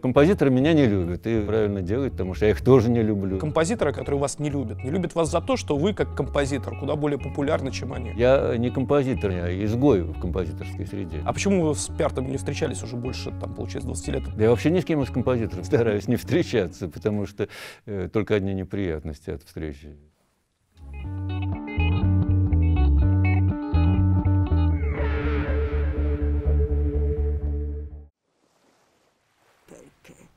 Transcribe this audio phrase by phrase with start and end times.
[0.00, 3.38] Композиторы меня не любят, и правильно делают, потому что я их тоже не люблю.
[3.38, 6.96] Композиторы, которые вас не любят, не любят вас за то, что вы как композитор куда
[6.96, 8.12] более популярны, чем они.
[8.16, 11.20] Я не композитор, я изгой в композиторской среде.
[11.24, 14.22] А почему вы с Пяртом не встречались уже больше, там, получается, 20 лет?
[14.38, 17.48] Я вообще ни с кем из композиторов стараюсь не встречаться, потому что
[17.86, 19.96] э, только одни неприятности от встречи.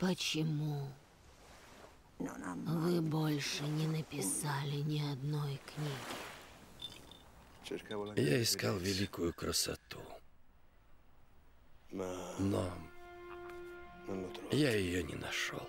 [0.06, 0.90] Почему
[2.20, 6.18] вы больше не написали ни одной книги?
[8.20, 10.02] Я искал великую красоту,
[11.90, 12.70] но
[14.52, 15.66] я ее не нашел.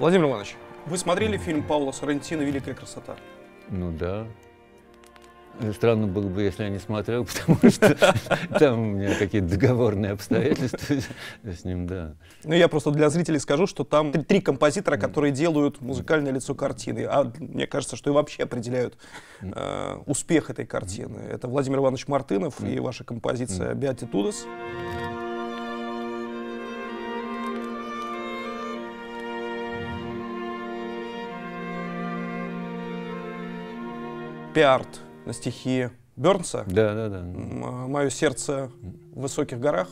[0.00, 3.14] Владимир Иванович, вы смотрели фильм Паула Соррентино «Великая красота»?
[3.68, 4.26] Ну да.
[5.72, 7.96] Странно было бы, если я не смотрел, потому что
[8.58, 10.96] там у меня какие-то договорные обстоятельства
[11.44, 12.16] с ним, да.
[12.42, 16.56] Ну, я просто для зрителей скажу, что там три, три композитора, которые делают музыкальное лицо
[16.56, 18.98] картины, а мне кажется, что и вообще определяют
[19.42, 21.20] э, успех этой картины.
[21.20, 24.44] Это Владимир Иванович Мартынов и ваша композиция «Beatitudes».
[34.54, 36.64] Пиарт на стихи Бернса.
[36.68, 37.22] Да, да, да.
[37.22, 38.70] Мое сердце
[39.12, 39.88] в высоких горах.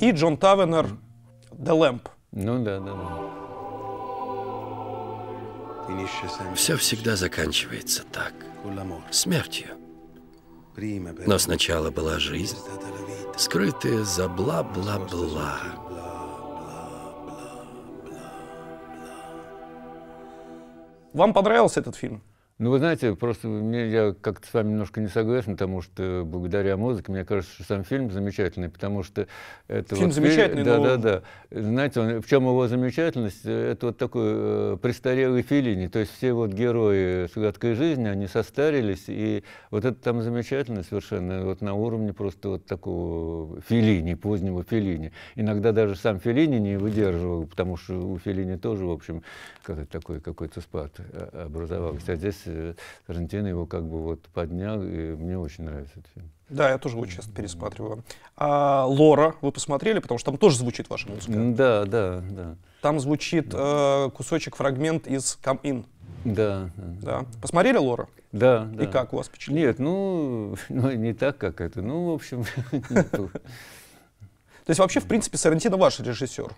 [0.00, 0.88] И Джон Тавенер
[1.52, 2.08] «The Lamp».
[2.32, 3.32] Ну да, да, да.
[6.56, 8.34] Все всегда заканчивается так.
[9.12, 9.81] Смертью.
[11.26, 12.56] Но сначала была жизнь,
[13.36, 15.58] скрытая за бла-бла-бла.
[21.12, 22.22] Вам понравился этот фильм?
[22.62, 26.76] Ну, вы знаете, просто мне, я как-то с вами немножко не согласен, потому что благодаря
[26.76, 29.26] музыке, мне кажется, что сам фильм замечательный, потому что
[29.66, 31.22] это Фильм вот замечательный, Да, но- да, да.
[31.50, 33.44] Знаете, он- в чем его замечательность?
[33.44, 39.06] Это вот такой э, престарелый Филини, то есть все вот герои «Сладкой жизни», они состарились,
[39.08, 39.42] и
[39.72, 45.10] вот это там замечательно совершенно, вот на уровне просто вот такого Филини, позднего Филини.
[45.34, 49.24] Иногда даже сам Филини не выдерживал, потому что у Филини тоже, в общем,
[49.64, 52.12] как такой какой-то спад э, образовался.
[52.12, 52.51] А здесь
[53.06, 56.30] Тарантино его как бы вот поднял, и мне очень нравится этот фильм.
[56.48, 58.04] Да, я тоже его часто пересматриваю.
[58.36, 61.32] А Лора вы посмотрели, потому что там тоже звучит ваша музыка.
[61.32, 62.56] Да, да, да.
[62.82, 65.84] Там звучит э, кусочек, фрагмент из «Come In».
[66.24, 67.26] Да, да, Да.
[67.40, 68.08] Посмотрели Лора?
[68.32, 68.68] да.
[68.72, 68.84] да.
[68.84, 69.68] И как у вас впечатление?
[69.68, 71.80] Нет, ну, ну, не так, как это.
[71.80, 72.44] Ну, в общем.
[73.10, 73.30] То
[74.68, 76.52] есть вообще, в принципе, Сарантино ваш режиссер.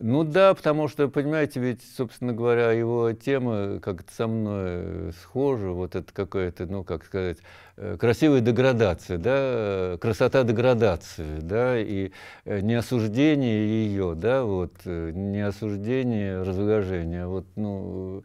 [0.00, 5.68] Ну да, потому что, понимаете, ведь, собственно говоря, его тема как-то со мной э, схожа,
[5.68, 7.38] вот это какая-то, ну, как сказать,
[7.76, 12.10] э, красивая деградация, да, э, красота деградации, да, и
[12.46, 18.24] не осуждение ее, да, вот, не осуждение разложения, а вот, ну,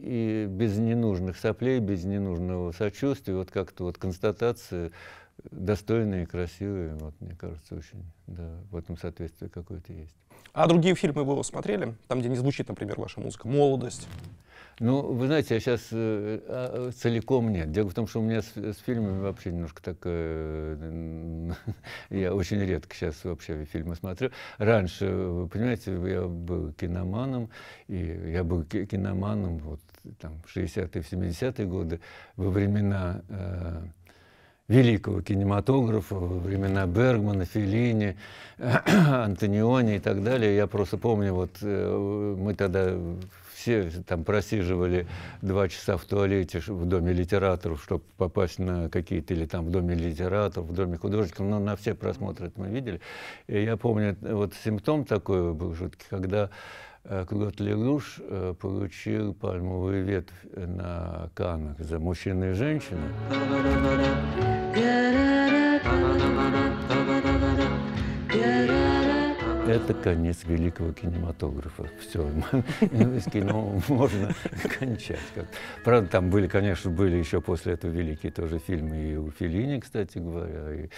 [0.00, 4.90] и без ненужных соплей, без ненужного сочувствия, вот как-то вот констатация
[5.52, 10.16] достойная и красивая, вот, мне кажется, очень, да, в этом соответствие какое-то есть.
[10.58, 11.94] А другие фильмы вы его смотрели?
[12.08, 13.46] Там, где не звучит, например, ваша музыка.
[13.46, 14.08] «Молодость».
[14.80, 15.82] Ну, вы знаете, я сейчас
[16.96, 17.70] целиком нет.
[17.70, 20.76] Дело в том, что у меня с, с фильмами вообще немножко такое...
[20.80, 21.52] э,
[22.10, 24.30] Я очень редко сейчас вообще фильмы смотрю.
[24.58, 27.50] Раньше, вы понимаете, я был киноманом,
[27.86, 27.96] и
[28.32, 29.80] я был ки- киноманом вот
[30.20, 32.00] там в 60-е, в 70-е годы,
[32.36, 33.82] во времена э,
[34.68, 38.16] великого кинематографа, времена Бергмана, Феллини,
[38.58, 40.54] Антониони и так далее.
[40.54, 42.92] Я просто помню, вот э, мы тогда
[43.54, 45.06] все там просиживали
[45.42, 49.94] два часа в туалете в доме литераторов, чтобы попасть на какие-то, или там в доме
[49.94, 53.00] литераторов, в доме художников, но на все просмотры это мы видели.
[53.48, 56.50] И я помню, вот симптом такой был жуткий, когда
[57.26, 63.00] Клод Лелуш э, получил пальмовую ветвь на Каннах за мужчину и женщину.
[69.68, 71.90] Это конец великого кинематографа.
[72.00, 72.26] Все,
[73.30, 74.34] кино можно
[74.78, 75.18] кончать.
[75.84, 80.16] Правда, там были, конечно, были еще после этого великие тоже фильмы и у Феллини, кстати
[80.16, 80.88] говоря, и,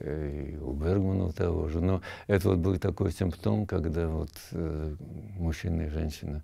[0.00, 1.80] э, и у Бергмана того же.
[1.80, 4.96] Но это вот был такой симптом, когда вот э,
[5.38, 6.42] мужчина и женщина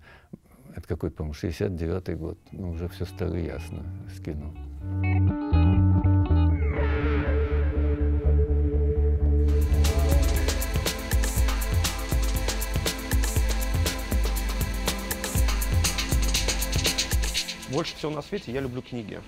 [0.77, 2.37] Это какой, по-моему, 69-й год.
[2.53, 3.83] Ну, уже все стало ясно
[4.15, 4.53] с кино.
[17.73, 19.19] Больше всего на свете я люблю книги.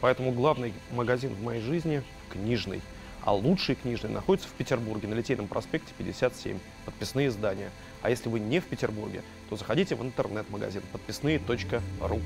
[0.00, 2.80] Поэтому главный магазин в моей жизни– книжный.
[3.22, 6.58] А лучший книжный находится в Петербурге, на Литейном проспекте 57.
[6.86, 7.70] Подписные издания.
[8.00, 12.20] А если вы не в Петербурге, то заходите в интернет-магазин подписные.ру.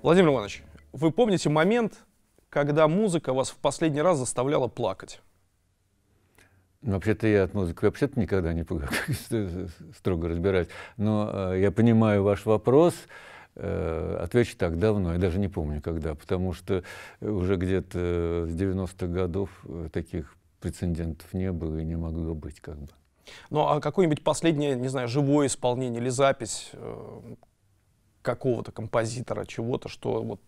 [0.00, 0.62] Владимир Иванович,
[0.92, 2.04] вы помните момент,
[2.50, 5.20] когда музыка вас в последний раз заставляла плакать?
[6.86, 8.64] Ну, вообще-то я от музыки вообще-то никогда не
[9.98, 10.68] строго разбираюсь.
[10.96, 12.94] Но э, я понимаю ваш вопрос.
[13.56, 16.84] Э, отвечу так, давно, я даже не помню когда, потому что
[17.20, 22.78] уже где-то с 90-х годов э, таких прецедентов не было и не могло быть как
[22.78, 22.88] бы.
[23.50, 27.20] Ну, а какое-нибудь последнее, не знаю, живое исполнение или запись э,
[28.22, 30.40] какого-то композитора, чего-то, что вот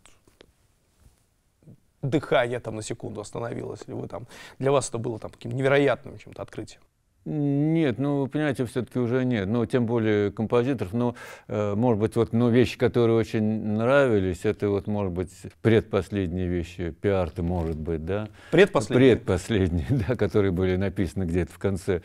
[2.02, 4.26] дыхание там на секунду остановилось, или вы там,
[4.58, 6.82] для вас это было там каким невероятным чем-то открытием?
[7.24, 9.48] Нет, ну, вы понимаете, все-таки уже нет.
[9.48, 10.94] Ну, тем более композиторов.
[10.94, 11.14] Но,
[11.48, 15.30] э, может быть, вот, ну, вещи, которые очень нравились, это вот, может быть,
[15.60, 18.28] предпоследние вещи, пиар-то, может быть, да?
[18.50, 19.16] Предпоследние?
[19.16, 22.00] Предпоследние, да, которые были написаны где-то в конце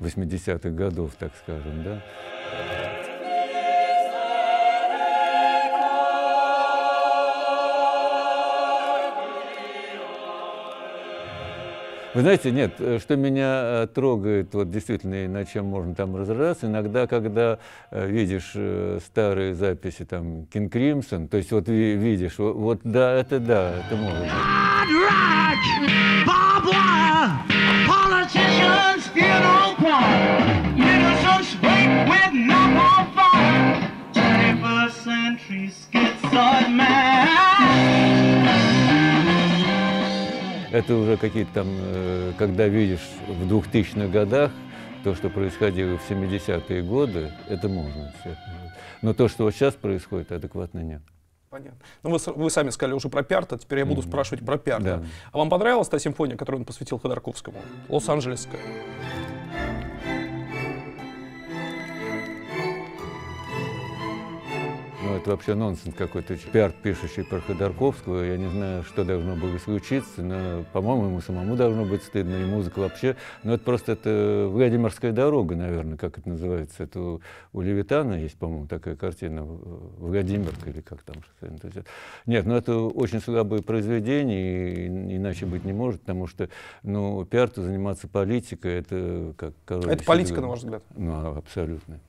[0.00, 2.02] 80-х годов, так скажем, да.
[12.14, 16.14] Вы знаете, нет, э, что меня э, трогает, вот действительно, и над чем можно там
[16.14, 17.58] разобраться, иногда, когда
[17.90, 18.54] э, видишь
[19.04, 23.96] старые записи, там, King Crimson, то есть вот видишь, вот, вот да, это да, это
[23.96, 24.30] может быть.
[40.74, 44.50] Это уже какие-то там, э, когда видишь в 2000-х годах
[45.04, 48.12] то, что происходило в 70-е годы, это можно.
[49.00, 51.02] Но то, что вот сейчас происходит, адекватно нет.
[51.48, 51.78] Понятно.
[52.02, 54.08] Ну, вы, вы сами сказали уже про Пиарта, теперь я буду mm-hmm.
[54.08, 54.96] спрашивать про Пиарта.
[54.96, 55.04] Да.
[55.30, 57.58] А вам понравилась та симфония, которую он посвятил Ходорковскому?
[57.88, 58.60] Лос-Анджелесская.
[65.04, 66.36] Ну, это вообще нонсенс какой-то.
[66.36, 71.56] Пиар, пишущий про Ходорковского, я не знаю, что должно было случиться, но, по-моему, ему самому
[71.56, 73.16] должно быть стыдно, и музыка вообще.
[73.42, 76.84] Но это просто это Владимирская дорога, наверное, как это называется.
[76.84, 77.20] Это у,
[77.52, 81.16] у Левитана есть, по-моему, такая картина, Владимирка или как там.
[82.24, 86.48] Нет, ну это очень слабое произведение, и, иначе быть не может, потому что,
[86.82, 89.52] ну, пиар-то заниматься политикой, это как...
[89.68, 90.82] Это политика, на ваш взгляд?
[90.96, 92.00] Ну, абсолютно.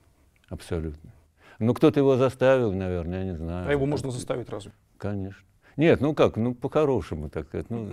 [0.48, 1.10] Абсолютно.
[1.58, 3.68] Ну, кто-то его заставил, наверное, я не знаю.
[3.68, 4.72] А его можно заставить разве?
[4.98, 5.42] Конечно.
[5.76, 7.68] Нет, ну как, ну по-хорошему так сказать.
[7.70, 7.90] Ну,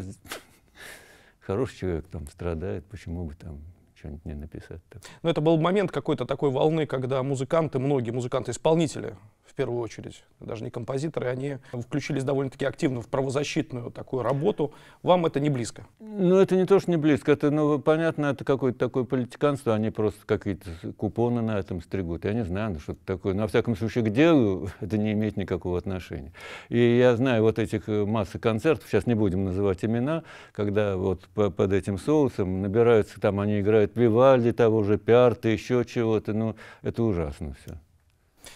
[1.42, 3.60] хороший человек там страдает, почему бы там
[3.96, 4.82] что-нибудь не написать.
[4.90, 5.02] Так.
[5.22, 9.16] Но это был момент какой-то такой волны, когда музыканты, многие музыканты-исполнители
[9.54, 14.74] в первую очередь, даже не композиторы, они включились довольно-таки активно в правозащитную такую работу.
[15.04, 15.86] Вам это не близко?
[16.00, 17.32] Ну, это не то, что не близко.
[17.32, 19.76] Это, ну, понятно, это какое-то такое политиканство.
[19.76, 22.26] Они просто какие-то купоны на этом стригут.
[22.26, 23.36] Я не знаю, ну, что-то такое.
[23.36, 26.34] Во всяком случае, к делу это не имеет никакого отношения.
[26.70, 31.28] И я знаю вот этих э, массы концертов, сейчас не будем называть имена, когда вот
[31.36, 36.34] по, под этим соусом набираются, там они играют Вивальди, того же Пиарта, еще чего-то.
[36.34, 37.78] Ну, это ужасно все.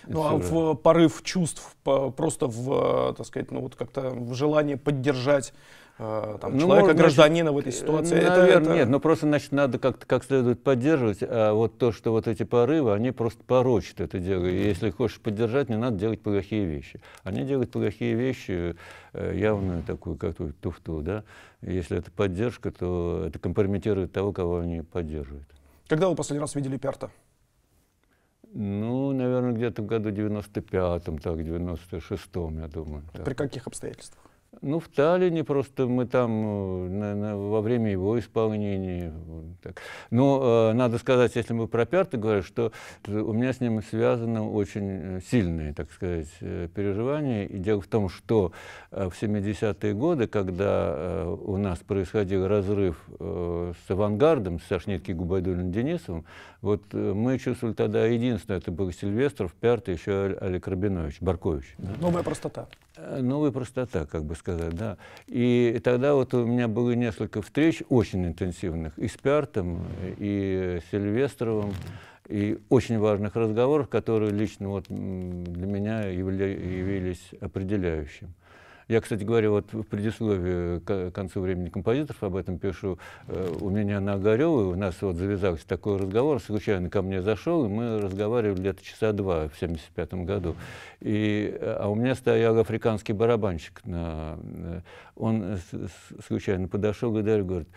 [0.09, 5.53] Ну, а в порыв чувств, просто в, так сказать, ну вот как-то в желании поддержать
[5.99, 8.15] э, там, ну, человека, может, гражданина в этой ситуации.
[8.15, 8.73] Наверное, это, это...
[8.73, 12.43] нет, но просто, значит, надо как-то как следует поддерживать, а вот то, что вот эти
[12.43, 14.45] порывы, они просто порочат это дело.
[14.45, 17.01] И если хочешь поддержать, не надо делать плохие вещи.
[17.23, 18.75] Они делают плохие вещи,
[19.13, 21.23] э, явную такую какую-то туфту, да.
[21.61, 25.47] Если это поддержка, то это компрометирует того, кого они поддерживают.
[25.87, 27.09] Когда вы последний раз видели Пиарта?
[28.53, 33.03] Ну, наверное, где-то в году 95-м, так, 96-м, я думаю.
[33.23, 34.26] При каких обстоятельствах?
[34.61, 39.13] Ну, в Таллине просто мы там э, на, на, во время его исполнения.
[39.61, 39.81] Так.
[40.09, 42.71] Но э, надо сказать, если мы про Пярта говорим, что
[43.07, 47.45] у меня с ним связаны очень э, сильные, так сказать, э, переживания.
[47.45, 48.51] И дело в том, что
[48.91, 55.11] э, в 70-е годы, когда э, у нас происходил разрыв э, с авангардом, с Сашнитки
[55.11, 56.25] Губайдулиным Денисовым,
[56.61, 61.75] вот э, мы чувствовали тогда единственное, это был Сильвестров, Пярта, еще Олег Рабинович, Баркович.
[61.77, 62.67] Новая простота.
[62.97, 64.97] Э, новая простота, как бы сказать, да.
[65.27, 69.85] И тогда вот у меня было несколько встреч очень интенсивных и с Пиартом,
[70.17, 71.73] и с Сильвестровым,
[72.27, 78.33] и очень важных разговоров, которые лично вот для меня являлись определяющим.
[78.87, 82.97] Я, кстати говоря, вот в предисловии к концу времени композиторов об этом пишу.
[83.27, 87.65] Э, у меня на Огаревой у нас вот завязался такой разговор, случайно ко мне зашел,
[87.65, 90.55] и мы разговаривали где-то часа два в 75 году.
[91.01, 93.81] И, э, а у меня стоял африканский барабанщик.
[93.85, 94.81] На, э,
[95.17, 95.57] он
[96.25, 97.67] случайно подошел и говорит,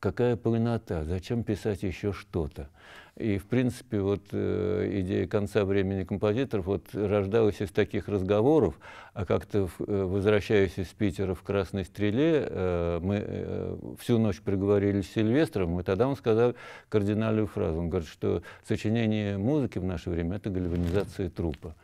[0.00, 2.70] какая полнота, зачем писать еще что-то?
[3.18, 8.78] И, в принципе, вот э, идея конца времени композиторов вот рождалась из таких разговоров,
[9.12, 15.00] а как-то, э, возвращаясь из Питера в «Красной стреле», э, мы э, всю ночь приговорили
[15.00, 16.54] с Сильвестром, и тогда он сказал
[16.88, 17.80] кардинальную фразу.
[17.80, 21.74] Он говорит, что сочинение музыки в наше время— это гальванизация трупа.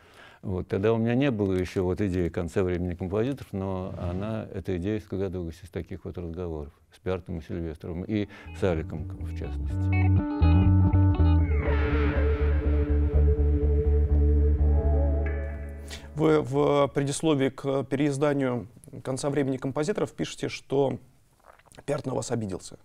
[0.42, 4.76] Вот, тогда у меня не было еще вот идеи конца времени композиторов, но она, эта
[4.76, 8.28] идея складывалась из таких вот разговоров с Пиартом и Сильвестром, и
[8.60, 10.63] с Аликом, в частности.
[16.14, 18.68] Вы в предисловии к переизданию
[19.02, 20.98] «Конца времени композиторов» пишете, что
[21.86, 22.78] Пиарт на вас обиделся.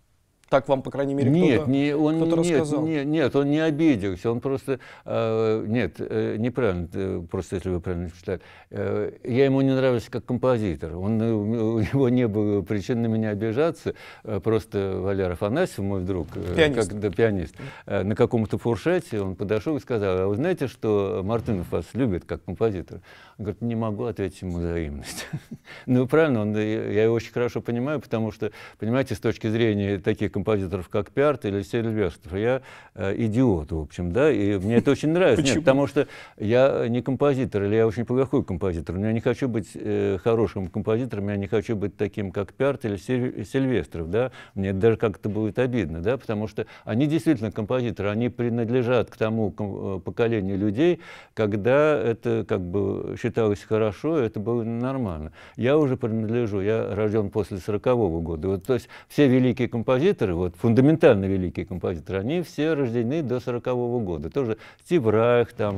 [0.49, 2.85] Так вам, по крайней мере, нет, кто-то, не, он, кто нет, рассказал?
[2.85, 4.79] Нет, нет, он не обиделся, он просто...
[5.05, 8.41] Э, нет, э, неправильно, э, просто если вы правильно читали.
[8.71, 10.95] Э, я ему не нравился как композитор.
[10.95, 13.93] Он, э, у него не было причин на меня обижаться.
[14.23, 19.21] Э, просто Валер Афанасьев, мой друг, э, пианист, как, да, пианист э, на каком-то фуршете
[19.21, 23.01] он подошел и сказал, а вы знаете, что Мартынов вас любит как композитор?
[23.37, 25.27] Он говорит, не могу ответить ему взаимность.
[25.85, 30.31] ну, правильно, он, я его очень хорошо понимаю, потому что, понимаете, с точки зрения таких
[30.39, 32.37] композиторов, как Пиарт или Сильвестров.
[32.37, 32.61] Я
[32.95, 35.43] э, идиот, в общем, да, и мне это очень нравится.
[35.43, 38.97] Нет, потому что я не композитор, или я очень плохой композитор.
[38.97, 42.85] Но я не хочу быть э, хорошим композитором, я не хочу быть таким, как Пиарт
[42.85, 44.31] или Сильвестров, да.
[44.55, 49.53] Мне даже как-то будет обидно, да, потому что они действительно композиторы, они принадлежат к тому
[49.57, 50.99] э, поколению людей,
[51.33, 55.31] когда это как бы считалось хорошо, это было нормально.
[55.57, 58.47] Я уже принадлежу, я рожден после 40-го года.
[58.47, 63.39] Вот, то есть все великие композиторы, композиторы, вот фундаментально великие композиторы, они все рождены до
[63.39, 64.29] 40 -го года.
[64.29, 65.77] Тоже Стив Райх, там,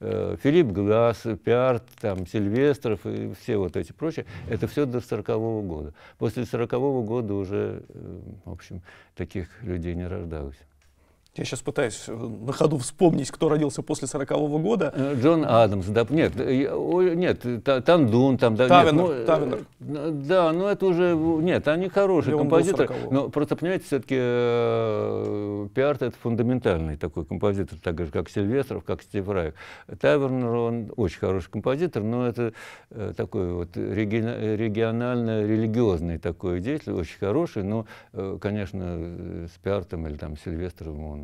[0.00, 5.38] э, Филипп Глаз, Пиарт, там, Сильвестров и все вот эти прочие, это все до 40
[5.38, 5.92] -го года.
[6.18, 8.80] После 40 -го года уже, э, в общем,
[9.14, 10.58] таких людей не рождалось.
[11.34, 14.92] Я сейчас пытаюсь э, на ходу вспомнить, кто родился после сорокового года.
[14.94, 17.42] Э, Джон Адамс, да, нет, нет,
[17.86, 19.64] Тандун, там, да, Тавинер, нет, ну, Тавинер.
[19.80, 26.02] Э, да, ну это уже, нет, они хорошие композиторы, но просто, понимаете, все-таки э, Пиарт
[26.02, 29.54] это фундаментальный такой композитор, так же, как Сильвестров, как Стив Райк.
[30.00, 32.52] Тавернер, он очень хороший композитор, но это
[32.90, 40.36] э, такой вот регионально-религиозный такой деятель, очень хороший, но, э, конечно, с Пиартом или там
[40.36, 41.21] Сильвестровым он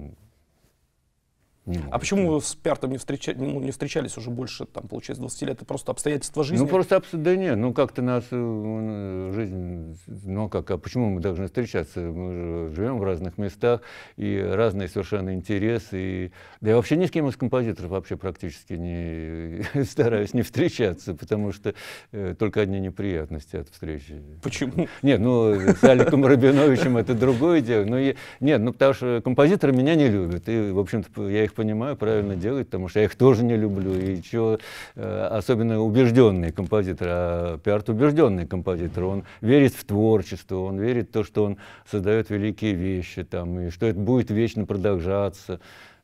[1.68, 3.34] не А почему вы с Пяртом не, встреча...
[3.36, 5.56] ну, не встречались уже больше, там, получается, 20 лет?
[5.58, 6.64] Это просто обстоятельства жизни?
[6.64, 11.46] Ну, просто, да нет, ну, как-то нас э, жизнь, ну, как, а почему мы должны
[11.46, 12.00] встречаться?
[12.00, 13.82] Мы же живем в разных местах,
[14.16, 16.32] и разные совершенно интересы, и...
[16.60, 21.52] да я вообще ни с кем из композиторов вообще практически не стараюсь не встречаться, потому
[21.52, 21.74] что
[22.12, 24.22] э, только одни неприятности от встречи.
[24.42, 24.88] Почему?
[25.02, 28.14] Нет, ну, с Аликом Рабиновичем это другое дело, но я...
[28.40, 32.36] нет, ну, потому что композиторы меня не любят, и, в общем-то, я их понимаю, правильно
[32.36, 33.92] делать, потому что я их тоже не люблю.
[33.92, 34.60] И чего,
[34.94, 41.12] э, особенно убежденный композитор, а Пиарт убежденный композитор, он верит в творчество, он верит в
[41.12, 41.56] то, что он
[41.90, 45.58] создает великие вещи, там, и что это будет вечно продолжаться.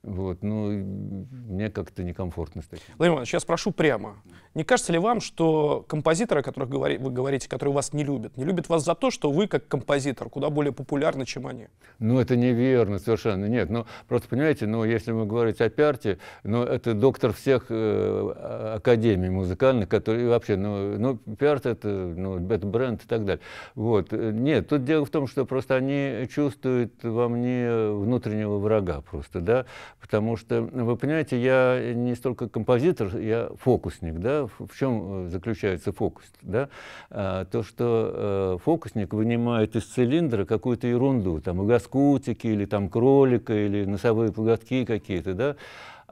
[0.05, 2.85] Вот, ну, мне как-то некомфортно с таким.
[2.99, 4.17] Владимир Иванович, я спрошу прямо.
[4.55, 8.37] Не кажется ли вам, что композиторы, о которых говори, вы говорите, которые вас не любят,
[8.37, 11.69] не любят вас за то, что вы, как композитор, куда более популярны, чем они?
[11.99, 13.47] Ну, это неверно совершенно.
[13.47, 18.75] Нет, ну, просто, понимаете, ну, если мы говорить о Пиарте, ну, это доктор всех э,
[18.77, 23.43] академий музыкальных, которые вообще, ну, ну Пиарт это, ну, это бренд и так далее.
[23.75, 24.13] Вот.
[24.13, 29.67] Нет, тут дело в том, что просто они чувствуют во мне внутреннего врага просто, да,
[30.01, 36.25] потому что, вы понимаете, я не столько композитор, я фокусник, да, в чем заключается фокус,
[36.43, 36.69] да,
[37.11, 43.55] а, то, что э, фокусник вынимает из цилиндра какую-то ерунду, там, гаскутики или там кролика,
[43.55, 45.57] или носовые платки какие-то, да,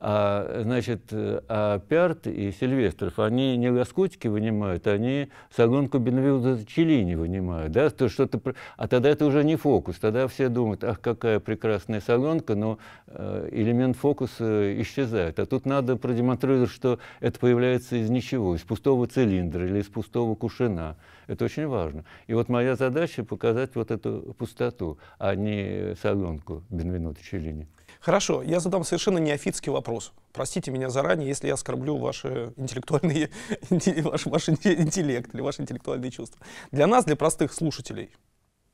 [0.04, 7.70] А, значит, а Пярт и Сильвестров, они не лоскутики вынимают, они салонку Бенвилда Челини вынимают,
[7.70, 8.40] да, то что-то,
[8.76, 13.48] а тогда это уже не фокус, тогда все думают, ах, какая прекрасная салонка, но э,
[13.52, 15.38] элемент фокуса исчезает.
[15.38, 20.34] А тут надо продемонстрировать, что это появляется из ничего, из пустого цилиндра или из пустого
[20.34, 20.96] кушина.
[21.28, 22.04] Это очень важно.
[22.26, 27.68] И вот моя задача показать вот эту пустоту, а не салонку Бенвенуто Челлини.
[28.02, 30.12] Хорошо, я задам совершенно неофитский вопрос.
[30.32, 33.30] Простите меня заранее, если я оскорблю ваши интеллектуальные,
[34.02, 36.44] ваш, ваш интеллект или ваши интеллектуальные чувства.
[36.72, 38.10] Для нас, для простых слушателей,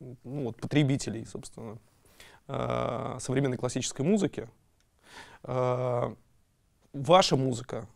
[0.00, 1.76] ну, вот, потребителей, собственно,
[2.46, 4.48] э, современной классической музыки,
[5.42, 6.14] э,
[6.94, 7.86] ваша музыка,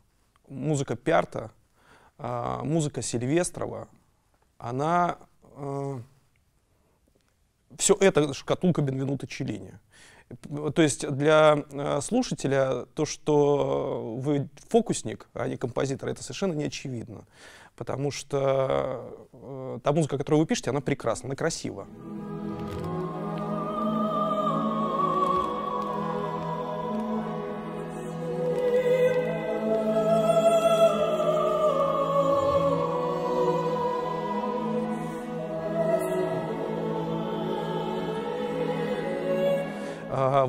[0.49, 1.51] музыка Пярта,
[2.19, 3.89] э, музыка Сильвестрова,
[4.59, 5.19] она...
[7.79, 9.79] Все это шкатулка Бенвенута Челлини.
[10.75, 16.65] То есть для э, слушателя то, что вы фокусник, а не композитор, это совершенно не
[16.65, 17.25] очевидно.
[17.77, 21.87] Потому что э, та музыка, которую вы пишете, она прекрасна, она красива.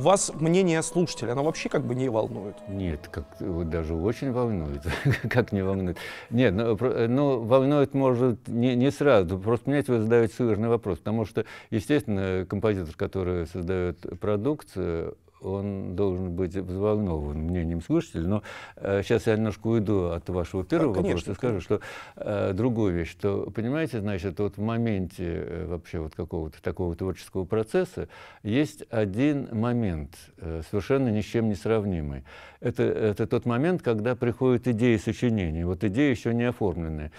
[0.04, 2.56] Вас мнение слушателя, оно вообще как бы не волнует?
[2.68, 4.84] Нет, как, вот даже очень волнует.
[5.30, 5.98] как не волнует?
[6.30, 6.76] Нет, но,
[7.08, 9.40] но волнует может не, не сразу.
[9.40, 16.32] Просто мне вы задаете сложный вопрос, потому что, естественно, композитор, который создает продукцию, он должен
[16.36, 18.28] быть взволнован мнением слушателей.
[18.28, 18.44] Но
[18.78, 21.80] э, сейчас я немножко уйду от вашего первого конечно, вопроса и скажу, что
[22.16, 27.46] э, другую вещь, что, понимаете, значит, вот в моменте э, вообще вот какого-то такого творческого
[27.46, 28.08] процесса
[28.44, 32.24] есть один момент, э, совершенно ни с чем не сравнимый.
[32.60, 37.12] Это, это тот момент, когда приходит идея сочинения, вот идея еще не оформленная.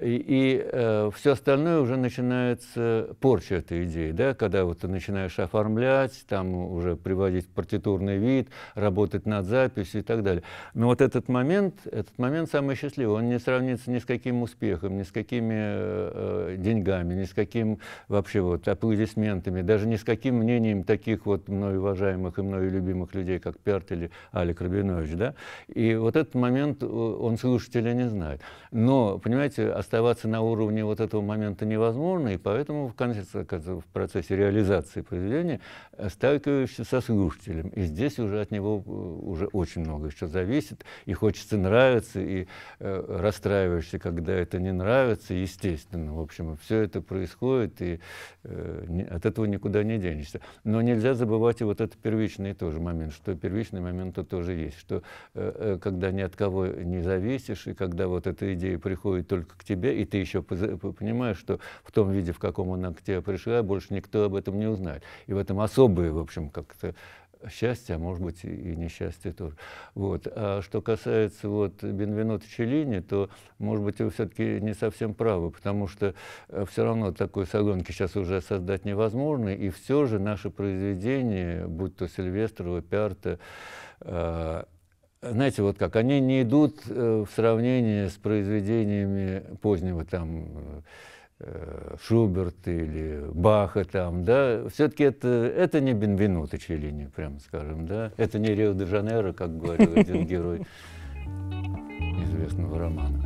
[0.00, 5.38] И, и э, все остальное уже начинается порча этой идеи, да, когда вот ты начинаешь
[5.38, 10.42] оформлять, там уже приводить партитурный вид, работать над записью и так далее.
[10.72, 14.96] Но вот этот момент, этот момент самый счастливый, он не сравнится ни с каким успехом,
[14.96, 20.36] ни с какими э, деньгами, ни с каким вообще вот аплодисментами, даже ни с каким
[20.36, 25.34] мнением таких вот мной уважаемых и мной любимых людей, как Пярт или Алик Рабинович, да.
[25.68, 28.40] И вот этот момент он слушателя не знает.
[28.70, 34.36] Но, понимаете, оставаться на уровне вот этого момента невозможно, и поэтому в, конце, в процессе
[34.36, 35.60] реализации произведения
[36.08, 37.68] сталкиваешься со слушателем.
[37.68, 42.46] И здесь уже от него э, уже очень много еще зависит, и хочется нравиться, и
[42.78, 46.14] э, расстраиваешься, когда это не нравится, естественно.
[46.14, 48.00] В общем, все это происходит, и
[48.44, 50.40] э, от этого никуда не денешься.
[50.64, 54.78] Но нельзя забывать и вот этот первичный тоже момент, что первичный момент -то тоже есть,
[54.78, 55.02] что
[55.34, 59.58] э, э, когда ни от кого не зависишь, и когда вот эта идея приходит только
[59.58, 63.02] к тебе, тебе, и ты еще понимаешь, что в том виде, в каком она к
[63.02, 65.02] тебе пришла, больше никто об этом не узнает.
[65.26, 66.94] И в этом особое, в общем, как-то
[67.50, 69.56] счастье, а может быть и несчастье тоже.
[69.94, 70.26] Вот.
[70.26, 75.88] А что касается вот Бенвенуто Челлини, то, может быть, вы все-таки не совсем правы, потому
[75.88, 76.14] что
[76.48, 81.96] э, все равно такой салонки сейчас уже создать невозможно, и все же наши произведения, будь
[81.96, 83.38] то Сильвестрова, Пиарта,
[84.00, 84.64] э,
[85.22, 90.48] знаете, вот как, они не идут э, в сравнении с произведениями позднего там
[91.38, 98.10] э, Шуберта или Баха там, да, все-таки это, это не Бенвенуто Челлини, прямо скажем, да,
[98.16, 100.66] это не Рио-де-Жанейро, как говорил один герой
[102.24, 103.22] известного романа.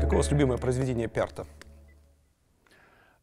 [0.00, 1.46] Какое у вас любимое произведение Перта?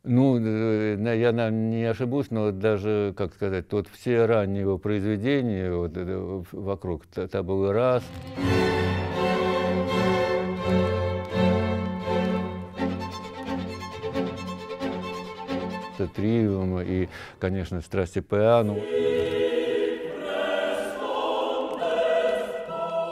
[0.04, 5.92] Ну, э, я не ошибусь, но даже, как сказать, вот все ранние его произведения вот,
[6.52, 7.04] вокруг
[7.44, 8.04] был раз.
[16.16, 17.08] Триума и,
[17.40, 18.82] конечно, страсти Пиану.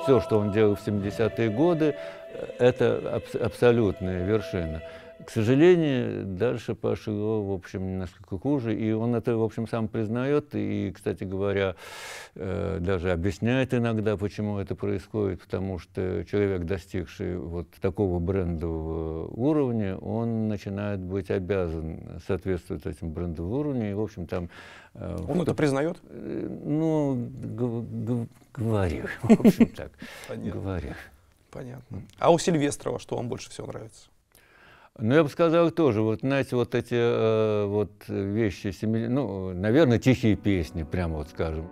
[0.03, 1.93] Все, что он делал в 70-е годы,
[2.33, 4.81] э, это аб абсолютная вершина.
[5.25, 10.49] К сожалению, дальше пошло, в общем, несколько хуже, и он это, в общем, сам признает,
[10.53, 11.75] и, кстати говоря,
[12.35, 19.97] э, даже объясняет иногда, почему это происходит, потому что человек, достигший вот такого брендового уровня,
[19.97, 24.49] он начинает быть обязан соответствовать этим брендовым уровню, и, в общем, там...
[24.93, 25.97] Э, он что, это признает?
[26.09, 27.29] Э, ну,
[28.53, 29.91] говорю, в общем, так,
[30.29, 30.93] говорю.
[31.51, 32.03] Понятно.
[32.19, 34.07] А у Сильвестрова что вам больше всего нравится?
[35.01, 40.35] Ну, я бы сказал тоже, вот, знаете, вот эти э, вот вещи, ну, наверное, тихие
[40.35, 41.69] песни, прямо вот скажем.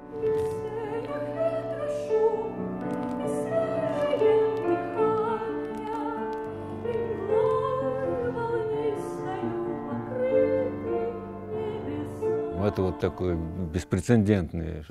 [12.78, 14.84] Это вот такое беспрецедентное.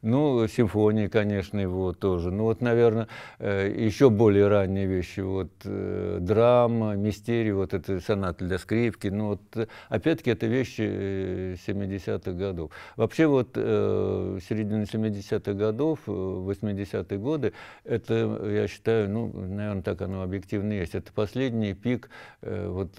[0.00, 2.30] Ну, симфонии, конечно, его тоже.
[2.30, 5.20] Ну, вот, наверное, э, еще более ранние вещи.
[5.20, 9.08] Вот э, драма, мистерия, вот это соната для скрипки.
[9.08, 12.70] Ну, вот, опять-таки, это вещи 70-х э, годов.
[12.96, 17.52] Вообще, вот середина 70-х годов, 80-е годы,
[17.84, 20.94] это, я считаю, ну, наверное, так оно объективно есть.
[20.94, 22.08] Это последний пик
[22.40, 22.98] вот,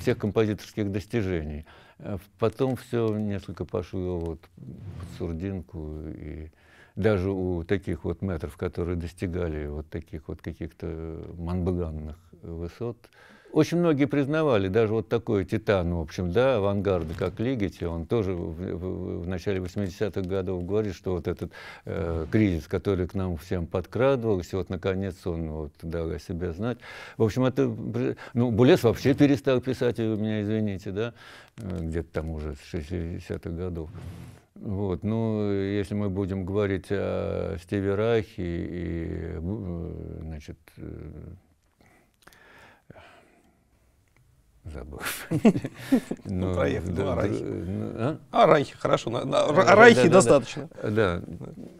[0.00, 1.66] всех композиторских достижений.
[2.00, 6.00] А потом все несколько пошло вот под сурдинку.
[6.06, 6.50] И
[6.94, 12.96] даже у таких вот метров, которые достигали вот таких вот каких-то манбаганных высот,
[13.52, 18.32] очень многие признавали, даже вот такой титан, в общем, да, авангарда, как Лигити, он тоже
[18.32, 21.52] в, в, в начале 80-х годов говорит, что вот этот
[21.84, 26.78] э, кризис, который к нам всем подкрадывался, вот наконец он вот дал о себе знать.
[27.16, 27.74] В общем, это,
[28.34, 31.14] ну, Булес вообще перестал писать, вы меня извините, да,
[31.56, 33.90] э, где-то там уже с 60-х годов.
[34.54, 39.06] Вот, ну, если мы будем говорить о Стиве Райхе и,
[39.36, 41.34] э, значит, э,
[44.68, 45.00] забыл.
[46.24, 47.44] Ну, проехали, ну, Арахи.
[47.96, 48.18] А?
[48.30, 50.68] Арахи, хорошо, Арахи достаточно.
[50.82, 51.22] Да,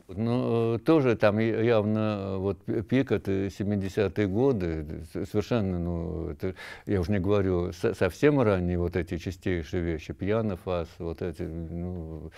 [0.09, 6.55] ну, тоже там явно вот пик, это 70-е годы, совершенно, ну, это,
[6.87, 12.31] я уже не говорю, совсем ранние вот эти чистейшие вещи, пьяно фас, вот эти, ну,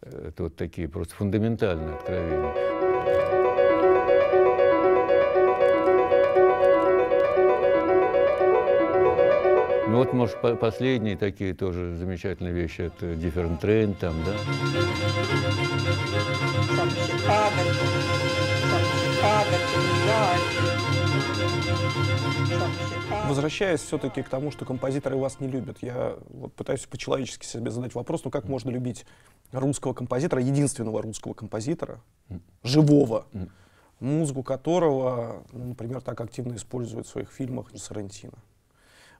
[0.00, 2.87] это вот такие просто фундаментальные откровения.
[9.98, 14.36] Ну вот, может, последние такие тоже замечательные вещи, это Different Train там, да?
[23.26, 27.96] Возвращаясь все-таки к тому, что композиторы вас не любят, я вот пытаюсь по-человечески себе задать
[27.96, 29.04] вопрос, ну как можно любить
[29.50, 32.00] русского композитора, единственного русского композитора,
[32.62, 33.26] живого,
[33.98, 38.38] музыку которого, ну, например, так активно используют в своих фильмах Сарантино?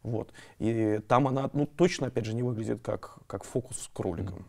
[0.02, 0.32] Вот.
[0.58, 4.44] И там она ну, точно, опять же, не выглядит как, как фокус с кроликом.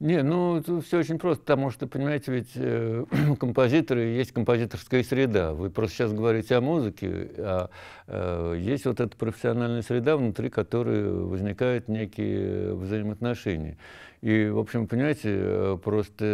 [0.00, 3.04] Не, ну все очень просто, потому что, понимаете, ведь э,
[3.40, 5.52] композиторы есть композиторская среда.
[5.52, 7.70] Вы просто сейчас говорите о музыке, а
[8.08, 13.78] э, есть вот эта профессиональная среда, внутри которой возникают некие взаимоотношения.
[14.20, 16.24] И, в общем, понимаете, э, просто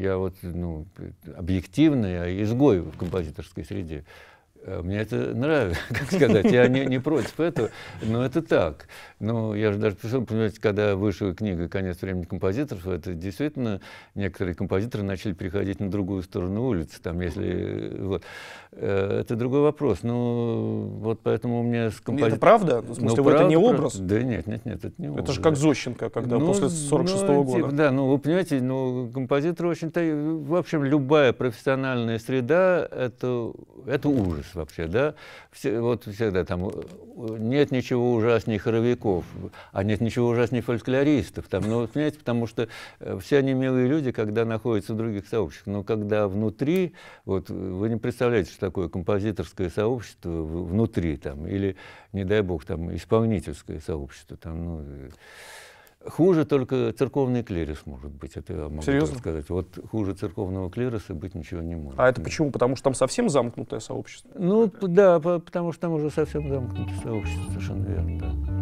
[0.00, 0.86] я вот, ну,
[1.36, 4.04] объективный, а изгой в композиторской среде.
[4.66, 7.70] Э, мне это нравится, как сказать, я не, не против этого,
[8.02, 8.88] но это так.
[9.20, 13.80] Ну, я же даже пришел, понимаете, когда вышла книга «Конец времени композиторов», это действительно
[14.16, 18.24] некоторые композиторы начали переходить на другую сторону улицы, там, если, вот.
[18.72, 20.00] Э, это другой вопрос.
[20.02, 22.32] Ну, вот поэтому у меня с композитором...
[22.32, 22.80] Это правда?
[22.82, 23.96] В смысле, ну, это не образ?
[23.96, 25.24] Да нет, нет, нет, это не образ.
[25.24, 27.56] Это же как Зощенко, когда ну, после 46 -го ну, года.
[27.58, 30.00] Типа, да, ну, вы понимаете, ну, композитор очень-то...
[30.00, 33.52] В общем, любая профессиональная среда— это,
[33.86, 35.14] это ужас вообще, да?
[35.52, 36.70] Все, вот всегда там
[37.16, 39.24] нет ничего ужаснее хоровиков,
[39.72, 41.46] а нет ничего ужаснее фольклористов.
[41.48, 42.68] Там, ну, понимаете, потому что
[43.00, 45.74] э, все они милые люди, когда находятся в других сообществах.
[45.74, 51.76] Но когда внутри, вот вы не представляете, что такое композиторское сообщество внутри там, или,
[52.12, 54.36] не дай бог, там, исполнительское сообщество.
[54.36, 55.10] Там, ну,
[56.08, 59.18] Хуже только церковный клирис может быть, это я могу Серьезно?
[59.18, 59.48] сказать.
[59.48, 61.98] Вот хуже церковного клироса быть ничего не может.
[61.98, 62.50] А это почему?
[62.50, 64.30] Потому что там совсем замкнутое сообщество?
[64.34, 68.56] Ну да, потому что там уже совсем замкнутое сообщество, совершенно верно, да.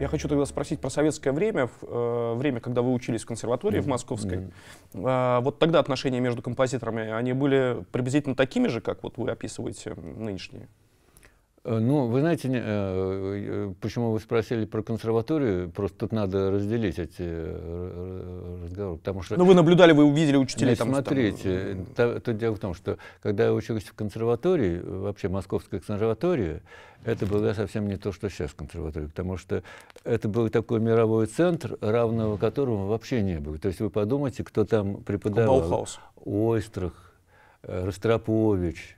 [0.00, 3.82] Я хочу тогда спросить про советское время, э, время, когда вы учились в консерватории mm-hmm.
[3.82, 4.38] в Московской.
[4.94, 5.38] Mm-hmm.
[5.38, 9.94] Э, вот тогда отношения между композиторами, они были приблизительно такими же, как вот вы описываете
[9.94, 10.68] нынешние?
[11.62, 15.70] Э, ну, вы знаете, э, э, почему вы спросили про консерваторию?
[15.70, 17.22] Просто тут надо разделить эти
[18.64, 19.36] разговоры, потому что...
[19.36, 20.88] Ну, вы наблюдали, вы увидели учителей там...
[20.88, 22.20] Смотрите, там...
[22.20, 26.62] тут дело в том, что когда я учился в консерватории, вообще Московская консерватория,
[27.04, 29.62] это было совсем не то, что сейчас консерватория, потому что
[30.04, 33.58] это был такой мировой центр, равного которому вообще не было.
[33.58, 35.60] То есть вы подумайте, кто там преподавал.
[35.60, 36.00] Баухаус.
[36.24, 37.14] Ойстрах,
[37.62, 38.96] Ростропович,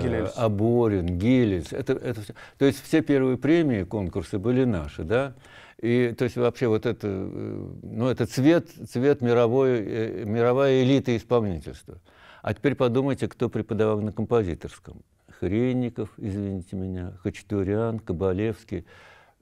[0.00, 0.32] Гелельс.
[0.36, 1.72] Э, Аборин, Гелец.
[1.72, 2.34] Это, это все.
[2.58, 5.34] То есть все первые премии, конкурсы были наши, да?
[5.80, 11.16] И то есть вообще вот это, э, ну это цвет, цвет мировой, э, мировая элита
[11.16, 11.98] исполнительства.
[12.42, 15.02] А теперь подумайте, кто преподавал на композиторском.
[15.38, 18.86] Хренников, извините меня, Хачатурян, Кабалевский.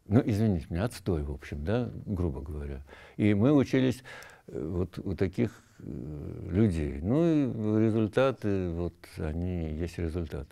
[0.06, 2.82] Ну, извините меня, отстой, в общем, да, грубо говоря.
[3.16, 4.02] И мы учились
[4.48, 7.00] вот у таких людей.
[7.02, 10.48] Ну и результаты, вот они есть результат.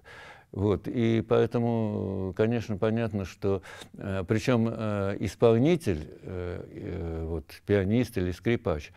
[0.50, 3.60] Вот, и поэтому, конечно, понятно, что,
[3.98, 8.92] э, причем э, исполнитель, э, э, вот, пианист или скрипач,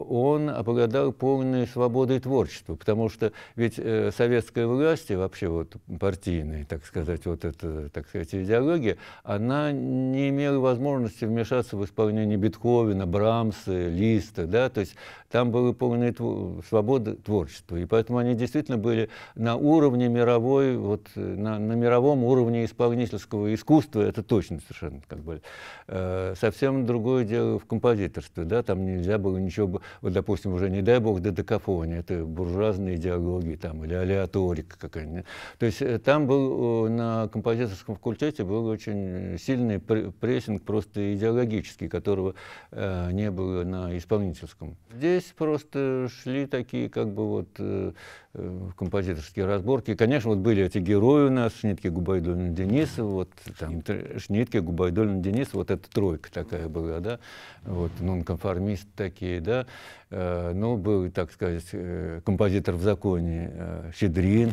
[0.00, 6.84] он обладал полной свободой творчества, потому что ведь э, советская власть, вообще вот партийная, так
[6.84, 13.88] сказать, вот эта, так сказать, идеология, она не имела возможности вмешаться в исполнение Бетховена, Брамса,
[13.88, 14.96] Листа, да, то есть
[15.30, 21.08] там была полная тв свобода творчества, и поэтому они действительно были на уровне мировой, вот
[21.14, 25.42] на, на мировом уровне исполнительского искусства, это точно совершенно как бы
[25.86, 30.82] э, совсем другое дело в композиторстве, да, там нельзя было ничего вот, допустим, уже не
[30.82, 35.24] дай бог додекафония, это буржуазные идеологии там, или алиаторика какая-нибудь.
[35.58, 42.34] То есть э, там был на композиторском факультете был очень сильный прессинг просто идеологический, которого
[42.70, 44.76] э, не было на исполнительском.
[44.92, 47.92] Здесь просто шли такие как бы вот э,
[48.32, 49.90] Э, композиторские разборки.
[49.90, 53.82] И, конечно, вот были эти герои у нас, Шнитке, Губайдулина, Денисов, вот там
[54.18, 57.18] Шнитке, Губайдулина, Денисов, вот эта тройка такая была, да,
[57.64, 59.66] вот нонконформисты такие, да,
[60.10, 64.52] ну, был, так сказать, э, композитор в законе э, Щедрин,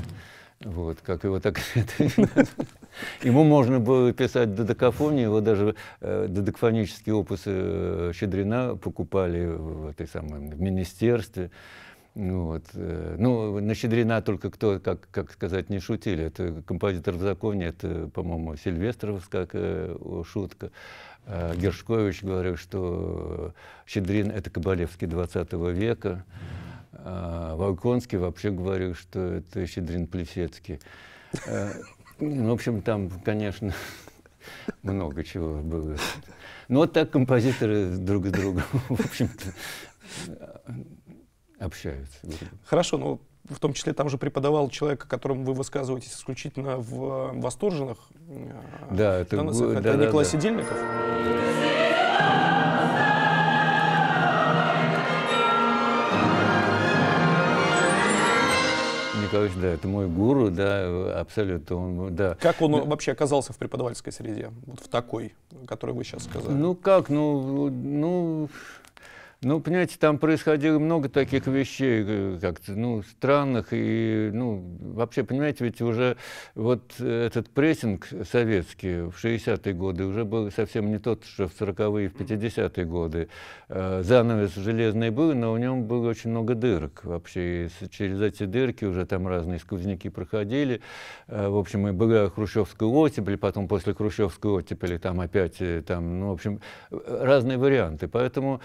[0.62, 1.60] вот, как его так...
[3.24, 10.08] Ему можно было писать додекафонию, его даже э, додекафонические опусы э, Щедрина покупали в этой
[10.08, 11.52] самой в министерстве.
[12.18, 12.64] Вот.
[12.74, 16.24] Э, ну, на Щедрина только кто, как, как сказать, не шутили.
[16.26, 20.72] Это композитор в законе, это, по-моему, Сильвестровская э, шутка.
[21.28, 23.54] А Гершкович говорил, что
[23.86, 26.26] Щедрин— это Кабалевский 20 века.
[26.94, 30.80] А Волконский вообще говорил, что это Щедрин Плесецкий.
[31.46, 31.70] Э,
[32.20, 33.76] ну, в общем, там, конечно,
[34.82, 35.98] много чего было.
[36.68, 39.54] Ну, вот так композиторы друг с другом, в общем-то,
[41.60, 42.20] общаются.
[42.66, 47.32] Хорошо, но в том числе там же преподавал человек, о котором вы высказываетесь исключительно в
[47.40, 48.52] восторженных э,
[48.92, 49.72] да, это, тонусах.
[49.72, 50.78] это да, Николай да, Сидельников.
[59.28, 61.76] Николаевич, да, это мой гуру, да, абсолютно.
[61.76, 62.36] Он, да.
[62.40, 62.84] Как он да.
[62.84, 65.36] вообще оказался в преподавательской среде, вот в такой,
[65.68, 66.54] которой вы сейчас сказали?
[66.54, 68.50] Ну как, ну, ну
[69.44, 75.64] ну, понимаете, там происходило много таких вещей, э, как-то, ну, странных, и, ну, вообще, понимаете,
[75.64, 76.18] ведь уже
[76.56, 82.06] вот этот прессинг советский в 60-е годы уже был совсем не тот, что в 40-е
[82.06, 83.30] и в 50-е годы.
[83.70, 88.46] Э, занавес железный был, но в нем было очень много дырок вообще, и через эти
[88.46, 90.82] дырки уже там разные сквозняки проходили.
[91.28, 96.30] Э, в общем, и была хрущевская оттепель, потом после хрущевской оттепели там опять, там, ну,
[96.30, 98.08] в общем, разные варианты.
[98.08, 98.62] Поэтому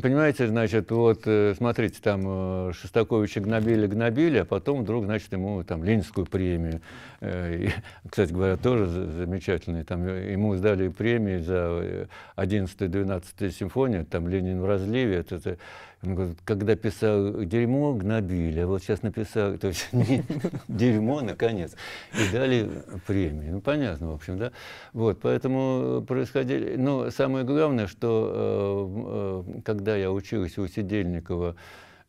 [0.00, 5.62] понимаете, значит, вот, э, смотрите, там э, Шостаковича гнобили, гнобили, а потом вдруг, значит, ему
[5.64, 6.80] там Ленинскую премию.
[7.20, 7.70] Э, и,
[8.08, 9.84] кстати говоря, тоже замечательный.
[9.84, 15.16] Там ему сдали премии за 11-12 симфонию, там Ленин в разливе.
[15.16, 15.58] Это, это,
[16.02, 19.88] он говорит, когда писал дерьмо, гнобили, а вот сейчас написал, то есть
[20.68, 21.74] дерьмо, наконец,
[22.12, 22.70] и дали
[23.06, 23.54] премию.
[23.54, 24.52] Ну, понятно, в общем, да.
[24.92, 26.76] Вот, поэтому происходили...
[26.76, 31.56] Но самое главное, что э, э, когда я учился у Сидельникова,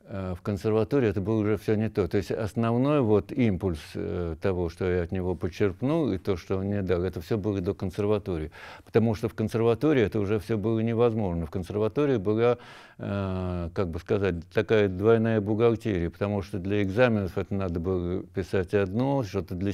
[0.09, 2.07] в консерватории это было уже все не то.
[2.07, 6.57] То есть основной вот импульс э, того, что я от него подчерпнул, и то, что
[6.57, 8.51] он мне дал, это все было до консерватории.
[8.85, 11.45] Потому что в консерватории это уже все было невозможно.
[11.45, 12.57] В консерватории была,
[12.97, 18.73] э, как бы сказать, такая двойная бухгалтерия, потому что для экзаменов это надо было писать
[18.73, 19.73] одно, что-то для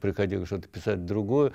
[0.00, 1.52] приходилось что-то писать другое.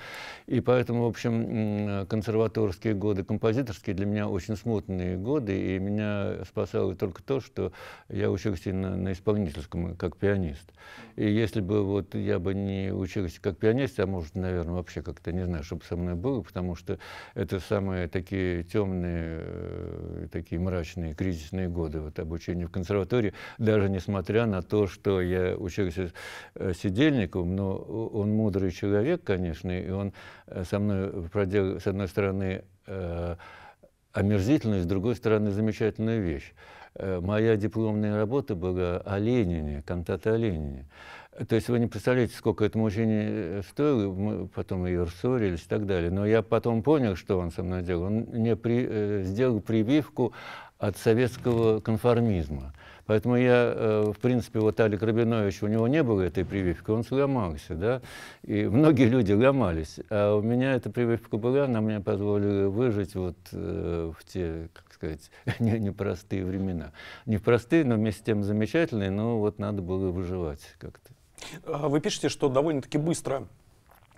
[0.47, 6.95] И поэтому, в общем, консерваторские годы, композиторские для меня очень смутные годы, и меня спасало
[6.95, 7.71] только то, что
[8.10, 10.71] я учился на, на исполнительском как пианист.
[11.15, 15.31] И если бы вот я бы не учился как пианист, а может, наверное, вообще как-то
[15.31, 16.99] не знаю, что бы со мной было, потому что
[17.34, 24.45] это самые такие темные, э, такие мрачные, кризисные годы вот, обучения в консерватории, даже несмотря
[24.45, 26.12] на то, что я учился
[26.55, 27.75] э, сидельником, но
[28.13, 30.13] он мудрый человек, конечно, и он
[30.47, 33.36] э, со мной проделал, с одной стороны, э,
[34.13, 36.54] омерзительную, с другой стороны, замечательную вещь.
[36.95, 40.86] Э, моя дипломная работа была о Ленине, кантата о Ленине.
[41.47, 45.86] То есть вы не представляете, сколько это мужчине стоило, мы потом ее ссорились и так
[45.86, 46.12] далее.
[46.12, 48.04] Но я потом понял, что он со мной делал.
[48.04, 50.34] Он мне при, э, сделал прививку
[50.78, 52.74] от советского конформизма.
[53.12, 57.04] Поэтому я, э, в принципе, вот Алик Рабинович, у него не было этой прививки, он
[57.04, 58.02] сломался, да,
[58.41, 63.36] и многие люди ломались, а у меня эта прививка была, она мне позволила выжить вот
[63.52, 66.93] э, в те, как сказать, непростые времена.
[67.26, 71.12] Не простые, но вместе с тем замечательные, но вот надо было выживать как-то.
[71.65, 73.45] А вы пишете, что довольно-таки быстро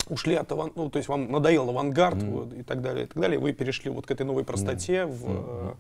[0.07, 0.71] ушли от аван...
[0.75, 2.29] ну, то есть вам надоел авангард mm.
[2.29, 5.05] вот, и так далее, и так далее, вы перешли вот к этой новой простоте mm.
[5.07, 5.77] в mm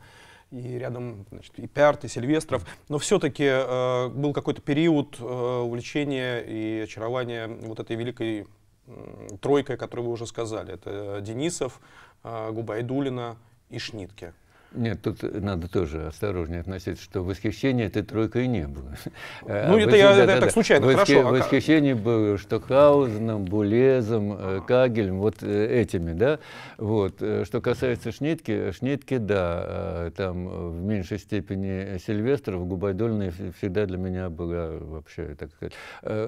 [0.53, 6.39] и рядом значит, и Пярт, и Сильвестров, но все-таки э, был какой-то период э, увлечения
[6.39, 8.45] и очарования вот этой великой
[8.85, 10.73] э, тройкой, которую вы уже сказали.
[10.73, 11.81] Это Денисов,
[12.23, 13.37] э, Губайдулина
[13.69, 14.33] и Шнитке.
[14.75, 18.95] Нет, тут надо тоже осторожнее относиться, что восхищения этой тройкой не было.
[19.45, 21.27] Ну, это я да, это да, так случайно, Восхи, хорошо.
[21.27, 26.39] А восхищение было Штокхаузеном, Булезом, э, Кагелем, вот э, этими, да.
[26.77, 27.21] Вот.
[27.21, 34.29] Э, что касается Шнитки, Шнитки, да, там в меньшей степени Сильвестров, Губайдольная всегда для меня
[34.29, 35.73] была вообще, так сказать.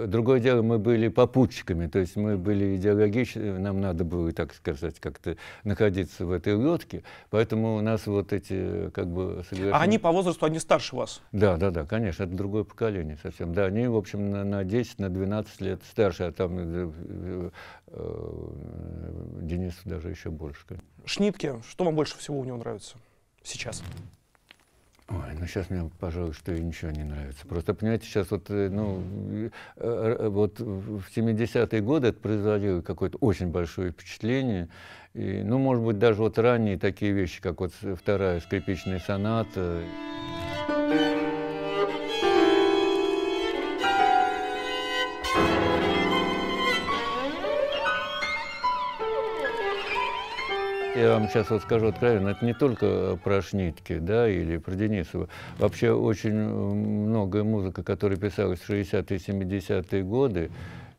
[0.10, 5.00] Другое дело, мы были попутчиками, то есть мы были идеологичны, нам надо было, так сказать,
[5.00, 9.72] как-то находиться в этой лодке, поэтому у нас вот эти как бы соглашения...
[9.74, 11.22] А они по возрасту, они старше вас?
[11.32, 13.54] Да, да, да, конечно, это другое поколение совсем.
[13.54, 17.50] Да, они, в общем, на, на 10, на 12 лет старше, а там э, э,
[17.88, 20.62] э, Денис даже еще больше.
[21.06, 22.98] Шнитке, что вам больше всего у него нравится
[23.44, 23.84] сейчас?
[25.16, 27.48] Ой, ну сейчас мне, пожалуй, что и ничего не нравится.
[27.48, 29.02] Просто, понимаете, сейчас вот, э, ну,
[29.78, 34.68] вот в 70-е годы это производило какое-то очень большое впечатление.
[35.14, 39.80] И, ну, может быть, даже вот ранние такие вещи, как вот вторая скрипичная соната.
[50.96, 55.28] Я вам сейчас вот скажу откровенно, это не только про Шнитки, да, или про Денисова.
[55.58, 60.52] Вообще очень много музыка, которая писалась в 60-е, 70-е годы,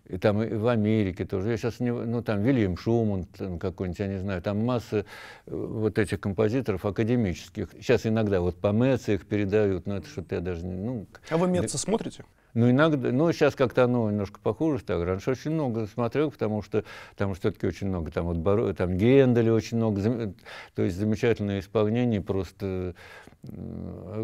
[0.07, 1.51] и там и в Америке тоже.
[1.51, 3.25] Я сейчас не, ну там Вильям Шуман
[3.59, 5.03] какой-нибудь, я не знаю, там масса э,
[5.47, 7.71] вот этих композиторов академических.
[7.81, 11.07] Сейчас иногда вот по Меце их передают, но это что-то я даже не, ну.
[11.31, 12.25] А вы Меца смотрите?
[12.57, 15.05] Ну, иногда, ну, сейчас как-то оно немножко похуже стало.
[15.05, 19.53] Раньше очень много смотрел, потому что там все-таки очень много, там вот Боро, там Генделя
[19.53, 20.33] очень много,
[20.75, 22.95] то есть замечательное исполнение просто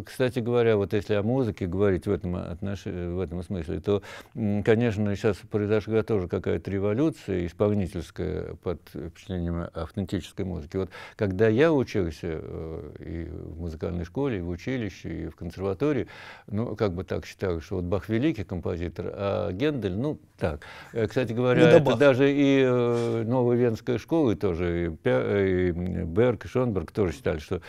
[0.04, 2.84] кстати говоря, вот если о музыке говорить в этом, отнош...
[2.84, 4.02] в этом смысле, то,
[4.34, 10.76] конечно, сейчас произошла тоже какая-то революция исполнительская под впечатлением автентической музыки.
[10.76, 16.08] Вот когда я учился э, и в музыкальной школе, и в училище, и в консерватории,
[16.46, 20.60] ну, как бы так считал, что вот Бах великий композитор, а Гендель, ну, так.
[20.92, 26.44] Э, кстати говоря, это даже и э, новая венская школа, и тоже и, и Берг,
[26.44, 27.60] и Шонберг тоже считали, что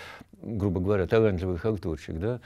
[0.41, 2.39] грубо говоря, талантливый халтурщик, да,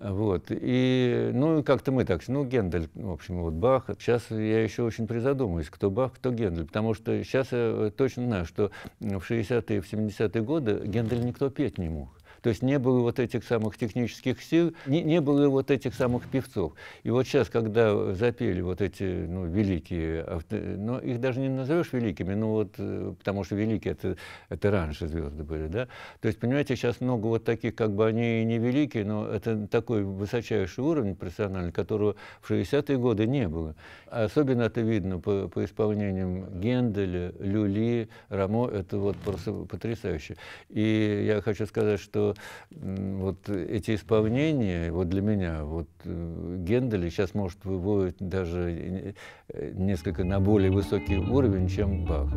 [0.00, 0.46] вот.
[0.50, 3.86] И, ну, как-то мы так, ну, Гендель, в общем, вот Бах.
[3.98, 8.46] Сейчас я еще очень призадумываюсь, кто Бах, кто Гендель, потому что сейчас я точно знаю,
[8.46, 12.10] что в 60-е и в 70-е годы Гендель никто петь не мог.
[12.48, 16.26] То есть не было вот этих самых технических сил, не, не было вот этих самых
[16.30, 16.72] певцов.
[17.02, 22.32] И вот сейчас, когда запели вот эти ну, великие, но их даже не назовешь великими,
[22.32, 24.16] ну вот, э, потому что великие это,
[24.48, 25.88] это раньше звезды были, да.
[26.22, 30.02] То есть, понимаете, сейчас много вот таких, как бы они не великие, но это такой
[30.02, 33.74] высочайший уровень профессиональный, которого в 60-е годы не было.
[34.06, 40.36] Особенно это видно по, по исполнениям Генделя, Люли, Рамо, это вот просто потрясающе.
[40.70, 42.34] И я хочу сказать, что
[42.70, 49.14] вот эти исполнения, вот для меня, вот э, Гендель сейчас может выводить даже
[49.48, 52.28] э, несколько на более высокий уровень, чем Бах.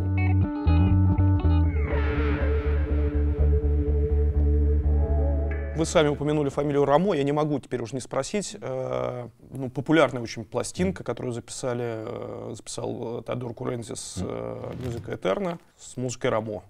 [5.81, 8.55] Вы сами упомянули фамилию Рамо, я не могу теперь уже не спросить.
[8.61, 15.97] Э, ну, популярная очень пластинка, которую записали, э, записал Теодор Курензис э, «Музыка Этерна» с
[15.97, 16.61] музыкой Рамо.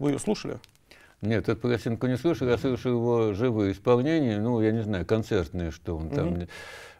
[0.00, 0.58] Вы ее слушали?
[1.22, 5.70] Нет, эту пластинку не слышал, я слышал его живые исполнения, ну, я не знаю, концертные,
[5.70, 6.28] что он там.
[6.28, 6.48] Mm-hmm.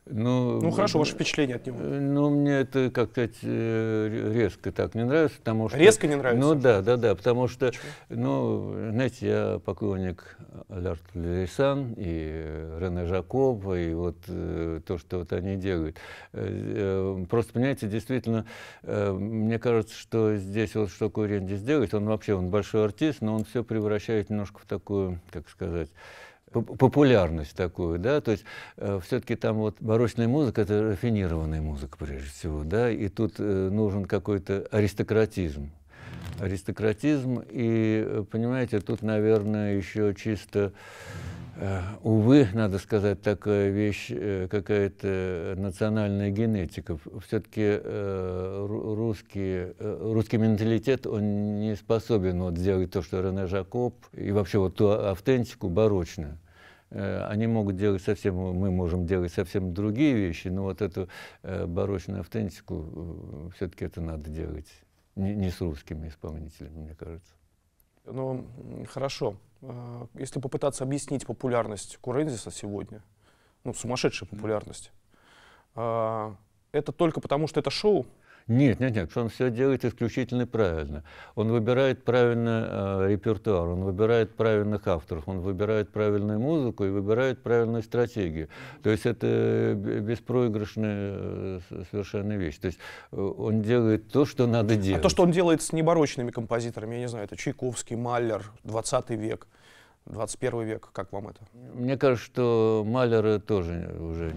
[0.07, 1.79] Ну, ну хорошо, ваше впечатление от него.
[1.79, 5.79] Ну, мне это как-то э, резко так не нравится, потому что...
[5.79, 6.47] Резко не нравится?
[6.47, 7.83] Ну да, да, да, потому что, Почему?
[8.09, 10.37] ну, знаете, я поклонник
[10.69, 15.97] Лярт Лерисан и Рене Жакоба, и вот э, то, что вот они делают.
[16.33, 18.47] Э, э, просто, понимаете, действительно,
[18.83, 23.35] э, мне кажется, что здесь вот что Куренди сделает, он вообще, он большой артист, но
[23.35, 25.91] он все превращает немножко в такую, как сказать,
[26.51, 28.45] популярность такую, да, то есть
[28.77, 33.69] э, все-таки там вот барочная музыка это рафинированная музыка прежде всего, да, и тут э,
[33.71, 35.71] нужен какой-то аристократизм,
[36.41, 40.73] аристократизм и, э, понимаете, тут, наверное, еще чисто
[42.03, 46.99] увы, надо сказать, такая вещь, э, какая-то национальная генетика.
[47.27, 54.31] Все-таки э, русский, русский менталитет, он не способен вот сделать то, что Рене Жакоб, и
[54.33, 56.39] вообще вот ту автентику барочную.
[56.91, 61.09] Они могут делать совсем, мы можем делать совсем другие вещи, но вот эту
[61.43, 64.67] барочную автентику все-таки это надо делать
[65.15, 67.33] не, не с русскими исполнителями, мне кажется.
[68.07, 68.45] Ну,
[68.89, 69.37] хорошо.
[69.63, 73.03] А, если попытаться объяснить популярность Курензиса сегодня,
[73.65, 74.93] ну, сумасшедшая популярность,
[75.75, 76.37] а,
[76.73, 78.07] это только потому, что это шоу?
[78.47, 81.05] Нет, нет, нет, он все делает исключительно правильно.
[81.35, 82.69] Он выбирает правильно
[83.03, 88.49] э, репертуар, он выбирает правильных авторов, он выбирает правильную музыку и выбирает правильную стратегию.
[88.83, 92.59] То есть это беспроигрышная э, совершенно вещь.
[92.59, 92.79] То есть
[93.13, 95.01] э, он делает то, что надо делать.
[95.01, 99.11] А то, что он делает с неборочными композиторами, я не знаю, это Чайковский, Маллер, 20
[99.11, 99.47] век.
[100.07, 101.41] 21 век, как вам это?
[101.75, 104.33] Мне кажется, что Малера тоже уже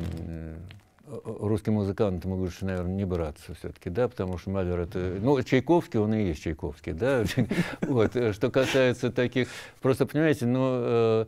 [1.23, 6.13] русским музыкантам лучше, наверное, не браться все-таки, да, потому что Малер это, ну, Чайковский, он
[6.13, 7.23] и есть Чайковский, да,
[7.81, 9.47] вот, что касается таких,
[9.81, 11.25] просто, понимаете, ну, э,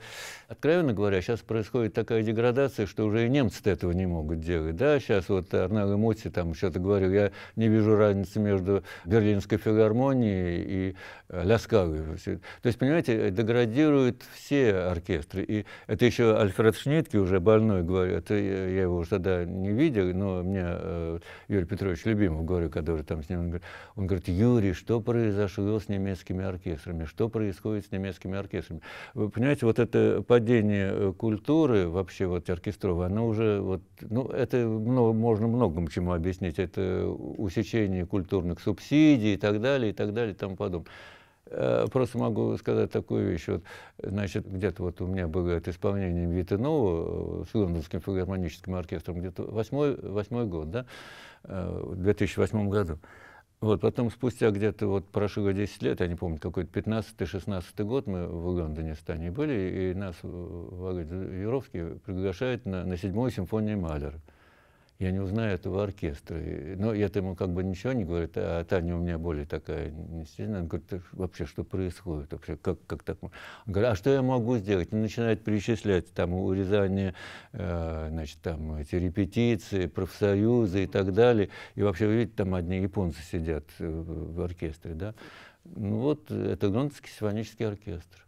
[0.48, 5.00] откровенно говоря, сейчас происходит такая деградация, что уже и немцы этого не могут делать, да,
[5.00, 10.96] сейчас вот Арнал Моти там что-то говорил, я не вижу разницы между Берлинской филармонией и
[11.30, 12.18] Ля Скалы.
[12.62, 18.36] То есть, понимаете, деградируют все оркестры, и это еще Альфред Шнитке уже больной говорит, это
[18.36, 23.24] я его уже тогда не видел, но мне э, Юрий Петрович Любимов, говорю, который там
[23.24, 23.66] с ним, он говорит,
[23.96, 28.82] он говорит, Юрий, что произошло с немецкими оркестрами, что происходит с немецкими оркестрами?
[29.14, 34.58] Вы понимаете, вот это падение э, культуры вообще вот оркестровой, оно уже, вот, ну, это
[34.58, 40.34] много, можно многому чему объяснить, это усечение культурных субсидий и так далее, и так далее,
[40.34, 40.92] и тому подобное.
[41.46, 43.48] Э, просто могу сказать такую вещь.
[43.48, 43.64] Вот,
[44.04, 49.96] значит, где-то вот у меня это исполнение Витанова э, с Лондонским филармоническим оркестром, где-то восьмой,
[49.96, 50.86] восьмой год, да,
[51.44, 53.00] в 2008 году.
[53.66, 58.28] Вот, потом спустя где-то вот прошло 10 лет, я не помню, какой-то 15-16 год мы
[58.28, 64.22] в Лондоне с Таней были, и нас Володя Юровский приглашает на, на седьмую симфонию Малера
[65.00, 66.38] я не узнаю этого оркестра.
[66.38, 70.60] Но я ему как бы ничего не говорю, а Таня у меня более такая нестительная.
[70.60, 72.32] Она говорит, вообще, что происходит?
[72.32, 73.18] Вообще, как, как так?
[73.22, 73.32] Он
[73.66, 74.94] говорит, а что я могу сделать?
[74.94, 77.14] Он начинает перечислять там урезание,
[77.52, 81.50] э, значит, там эти репетиции, профсоюзы и так далее.
[81.76, 85.14] И вообще, видите, там одни японцы сидят в оркестре, да?
[85.66, 88.25] Ну вот, это Лондонский симфонический оркестр.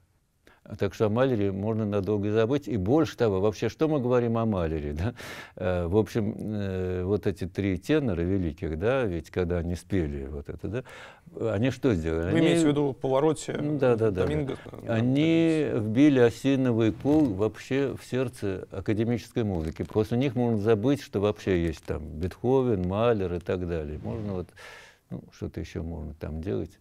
[0.78, 2.68] Так что о Малере можно надолго забыть.
[2.68, 4.94] И больше того, вообще, что мы говорим о Малере?
[4.94, 5.14] Да?
[5.56, 10.50] Э, в общем, э, вот эти три тенора великих, да, ведь когда они спели вот
[10.50, 10.84] это, да,
[11.54, 12.32] они что сделали?
[12.32, 12.40] Вы они...
[12.40, 14.58] имеете в виду повороте да, да, да, Доминго?
[14.84, 14.94] Да.
[14.94, 19.84] Они вбили осиновый кол вообще в сердце академической музыки.
[19.84, 24.00] После них можно забыть, что вообще есть там Бетховен, Малер и так далее.
[24.04, 24.48] Можно вот,
[25.10, 26.72] ну, что-то еще можно там делать.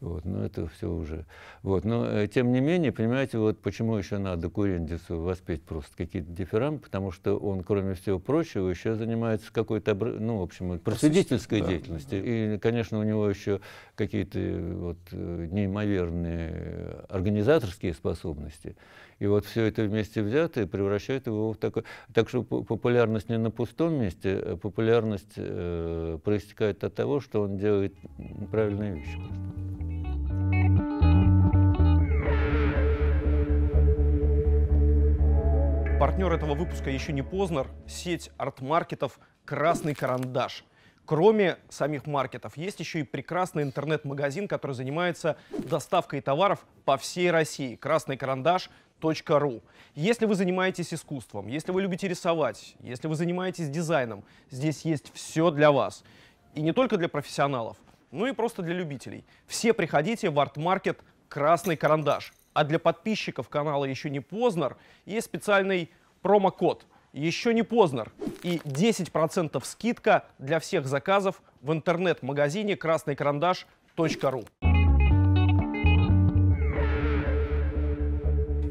[0.00, 1.24] Вот, но это все уже.
[1.62, 6.30] Вот, но э, тем не менее, понимаете, вот почему еще надо Курендису воспеть просто какие-то
[6.30, 11.68] дифирамбы, потому что он, кроме всего прочего, еще занимается какой-то, ну, в общем, просветительской да,
[11.68, 12.22] деятельностью.
[12.24, 13.60] И, конечно, у него еще
[13.94, 18.76] какие-то вот э, неимоверные организаторские способности.
[19.18, 21.84] И вот все это вместе взятое превращает его в такой...
[22.12, 27.56] Так что популярность не на пустом месте, а популярность э, проистекает от того, что он
[27.56, 27.94] делает
[28.50, 29.18] правильные вещи.
[35.98, 40.62] Партнер этого выпуска еще не Познер, сеть арт-маркетов «Красный карандаш».
[41.06, 47.76] Кроме самих маркетов, есть еще и прекрасный интернет-магазин, который занимается доставкой товаров по всей России.
[47.76, 48.68] «Красный карандаш»
[49.00, 49.62] ру.
[49.94, 55.50] Если вы занимаетесь искусством, если вы любите рисовать, если вы занимаетесь дизайном, здесь есть все
[55.50, 56.04] для вас.
[56.54, 57.76] И не только для профессионалов,
[58.10, 59.24] но и просто для любителей.
[59.46, 62.32] Все приходите в арт-маркет «Красный карандаш».
[62.52, 65.90] А для подписчиков канала «Еще не Познер» есть специальный
[66.22, 74.44] промокод «Еще не Познер» и 10% скидка для всех заказов в интернет-магазине красныйкарандаш.ру.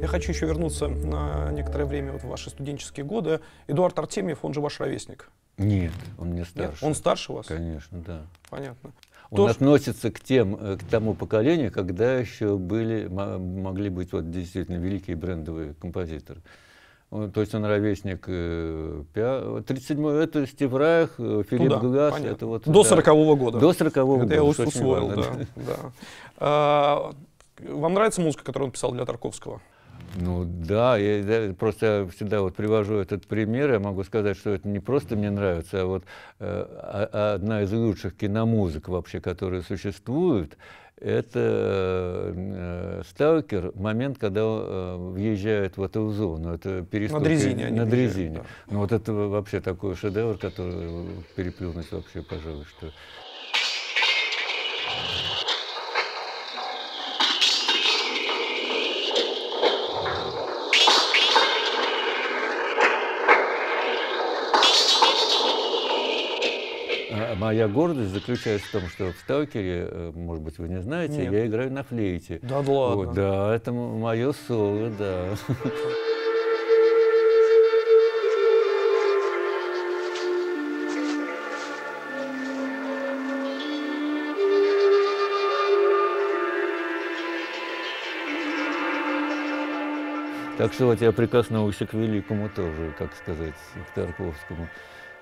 [0.05, 3.39] Я хочу еще вернуться на некоторое время вот в ваши студенческие годы.
[3.65, 5.31] Эдуард Артемьев, он же ваш ровесник.
[5.57, 6.73] Нет, он не старше.
[6.73, 6.83] Нет?
[6.83, 7.47] Он старше вас?
[7.47, 8.21] Конечно, да.
[8.51, 8.91] Понятно.
[9.31, 14.29] Он То, относится к, тем, э, к тому поколению, когда еще были, могли быть вот
[14.29, 16.39] действительно великие брендовые композиторы.
[17.09, 22.19] Он, то есть он ровесник 37-й, э, это Стив Райх, э, Филипп Туда, Глаз.
[22.19, 23.57] Это вот, До 40-го года.
[23.57, 24.25] До 40-го года.
[24.25, 25.23] Это я усвоил, да.
[25.55, 25.77] да.
[26.37, 27.11] А,
[27.59, 29.61] вам нравится музыка, которую он писал для Тарковского?
[30.15, 34.67] Ну да, я, я просто всегда вот привожу этот пример, я могу сказать, что это
[34.67, 36.03] не просто мне нравится, а вот
[36.39, 40.57] э, одна из лучших киномузык вообще, которые существуют,
[40.97, 46.53] это э, сталкер, момент, когда э, въезжает в эту зону.
[46.53, 47.69] Это на дрезине.
[47.69, 48.37] На дрезине.
[48.37, 48.45] Да.
[48.71, 52.91] Ну вот это вообще такой шедевр, который переплюнуть вообще, пожалуй, что...
[67.37, 71.33] моя гордость заключается в том, что в «Сталкере», э, может быть, вы не знаете, Нет.
[71.33, 72.39] я играю на флейте.
[72.41, 72.95] Да, да ладно?
[72.95, 75.35] Вот, да, это мое соло, да.
[90.57, 93.53] Так что вот я прикоснулся к великому тоже, как сказать,
[93.87, 94.69] к Тарковскому.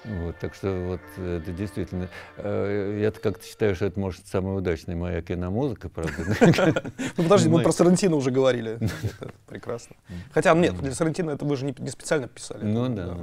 [0.05, 4.95] Вот, так что вот это действительно, э, я как-то считаю, что это может самая удачная
[4.95, 6.13] моя киномузыка, правда.
[7.17, 8.79] Ну подожди, мы про Сарантино уже говорили.
[9.47, 9.95] Прекрасно.
[10.33, 12.63] Хотя нет, для Сарантино это вы же не специально писали.
[12.63, 13.17] Ну да.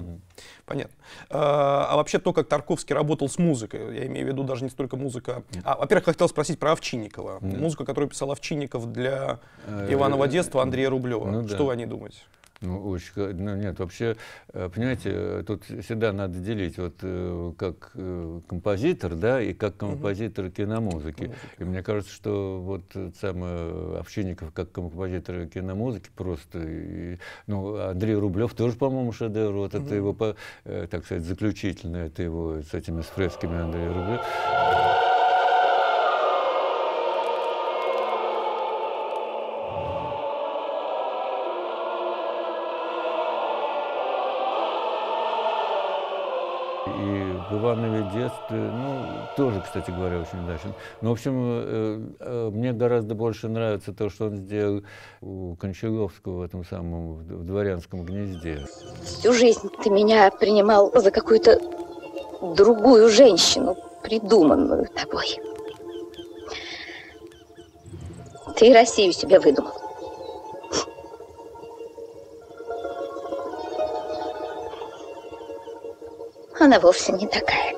[0.65, 0.95] Понятно.
[1.29, 4.71] А, а вообще то, как Тарковский работал с музыкой, я имею в виду даже не
[4.71, 5.43] столько музыка.
[5.65, 7.39] А, во-первых, хотел спросить про Овчинникова.
[7.41, 11.27] Музыку, которую писал Овчинников для э, Иванова детства Андрея Рублева.
[11.27, 12.19] Ну что вы о ней думаете?
[12.63, 14.17] Ну, очень, ну, нет, вообще,
[14.53, 20.47] э, понимаете, тут всегда надо делить вот э, как э, композитор, да, и как композитор
[20.47, 20.55] угу.
[20.55, 21.23] киномузыки.
[21.23, 21.39] Музыка.
[21.59, 22.85] И мне кажется, что вот
[23.19, 29.87] самое Овчинников как композитор киномузыки просто, и, ну, Андрей Рублев тоже, по-моему, шедевр, вот угу.
[29.87, 34.21] это его, так сказать, заключительное, это его с этими с фресками Андрея Рублев.
[48.31, 50.75] Иванове детстве, ну, тоже, кстати говоря, очень удачен.
[51.01, 54.83] Но, в общем, э, э, мне гораздо больше нравится то, что он сделал
[55.21, 58.67] у Кончаловского в этом самом, в дворянском гнезде.
[59.03, 61.61] Всю жизнь ты меня принимал за какую-то
[62.57, 65.41] другую женщину, придуманную тобой.
[68.57, 69.73] Ты Россию себе выдумал.
[76.63, 77.75] она вовсе не такая.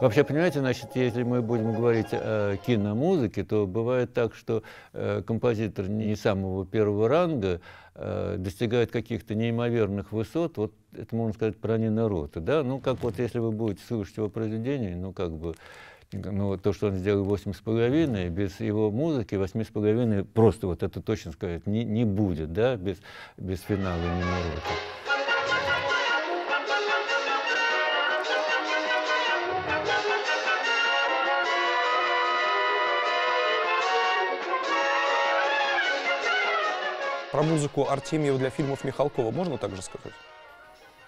[0.00, 5.88] Вообще, понимаете, значит, если мы будем говорить о киномузыке, то бывает так, что э, композитор
[5.88, 7.60] не самого первого ранга
[7.96, 10.56] э, достигает каких-то неимоверных высот.
[10.56, 12.62] Вот это можно сказать про Нина Рота, да?
[12.62, 15.56] Ну, как вот если вы будете слушать его произведение, ну, как бы,
[16.12, 20.68] ну, то, что он сделал восемь с половиной, без его музыки восьми с половиной просто
[20.68, 22.98] вот это точно сказать не, не будет, да, без,
[23.36, 24.97] без финала Нина Рота.
[37.38, 40.12] Про музыку Артемьева для фильмов Михалкова можно также сказать?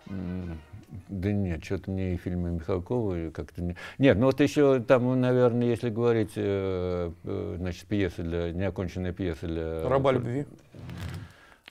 [0.06, 3.76] Да нет, что-то мне и фильмы Михалкова как-то не...
[3.98, 8.52] Нет, ну вот еще там, наверное, если говорить, э, э, значит, пьесы для...
[8.52, 9.88] неоконченные пьесы для...
[9.88, 10.46] «Раба любви».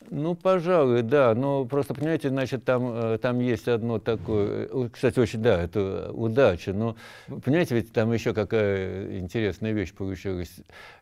[0.09, 1.33] Ну, пожалуй, да.
[1.35, 4.69] Но просто, понимаете, значит, там, э, там есть одно такое...
[4.89, 6.73] Кстати, очень, да, это удача.
[6.73, 6.95] Но,
[7.27, 10.51] понимаете, ведь там еще какая интересная вещь получилась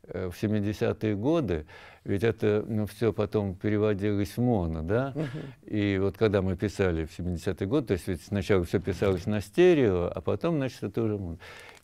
[0.03, 1.65] в 70-е годы
[2.07, 5.11] ведь это ну, все потом переводилось в моно, да?
[5.13, 5.75] Угу.
[5.75, 9.41] И вот когда мы писали в 70-й год, то есть ведь сначала все писалось на
[9.41, 11.37] стерео, а потом, значит, это уже моно.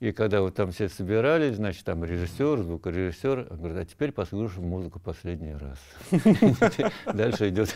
[0.03, 4.67] И когда вот там все собирались, значит, там режиссер, звукорежиссер, он говорит, а теперь послушаем
[4.67, 5.79] музыку последний раз.
[7.13, 7.73] Дальше идет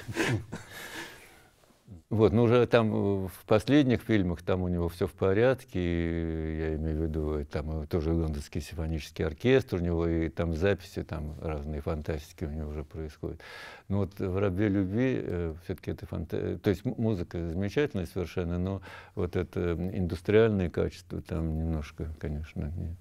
[2.09, 6.75] вот, ну уже там э, в последних фильмах там у него все в порядке, я
[6.75, 11.81] имею в виду, там тоже лондонский симфонический оркестр у него, и там записи, там разные
[11.81, 13.41] фантастики у него уже происходят.
[13.89, 18.81] Но вот в «Рабе любви» э, все-таки это фантастика, то есть музыка замечательная совершенно, но
[19.15, 22.95] вот это индустриальные качества там немножко, конечно, не...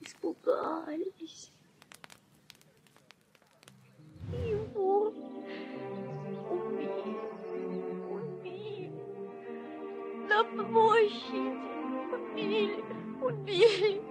[0.00, 1.52] Испугались.
[4.32, 4.93] Его
[10.28, 11.54] на площади.
[12.12, 12.84] Убили,
[13.20, 14.02] убили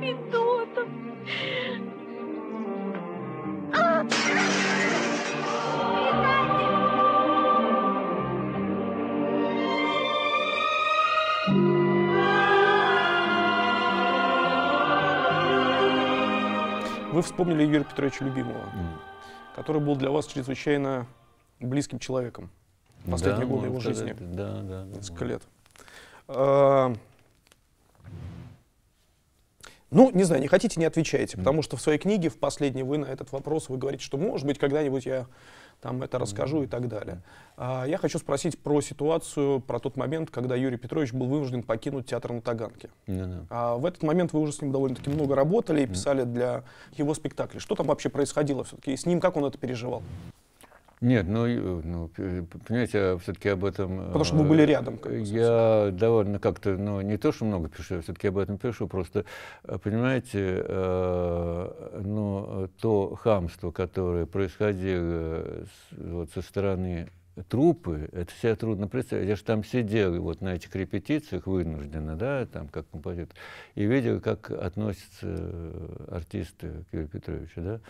[0.00, 0.88] Федотов.
[3.74, 4.04] А!
[17.12, 18.64] Вы вспомнили Юрия Петровича Любимого.
[18.74, 19.08] Mm
[19.58, 21.08] который был для вас чрезвычайно
[21.58, 22.48] близким человеком
[23.04, 24.16] в последние да, годы его сказать, жизни.
[24.36, 24.84] Да, да.
[24.84, 25.42] Несколько лет.
[26.28, 26.92] А,
[29.90, 32.98] ну, не знаю, не хотите, не отвечайте, потому что в своей книге, в последней, вы
[32.98, 35.26] на этот вопрос, вы говорите, что, может быть, когда-нибудь я
[35.80, 37.22] там это расскажу и так далее.
[37.56, 42.06] А, я хочу спросить про ситуацию, про тот момент, когда Юрий Петрович был вынужден покинуть
[42.06, 42.90] театр на Таганке.
[43.48, 46.64] А в этот момент вы уже с ним довольно-таки много работали и писали для
[46.96, 47.60] его спектаклей.
[47.60, 48.92] Что там вообще происходило все-таки?
[48.92, 50.02] И с ним как он это переживал?
[51.00, 53.98] Нет, ну, э, ну п- понимаете, я все-таки об этом...
[54.06, 57.68] Потому что э, были рядом, как бы, Я довольно как-то, ну, не то, что много
[57.68, 59.24] пишу, я все-таки об этом пишу, просто,
[59.64, 67.08] э, понимаете, э, ну, то хамство, которое происходило с- вот, со стороны
[67.48, 69.28] трупы, это себе трудно представить.
[69.28, 73.36] Я же там сидел вот на этих репетициях вынужденно, да, там как композитор,
[73.76, 77.80] и видел, как относятся э, артисты к Юрию Петровичу, да.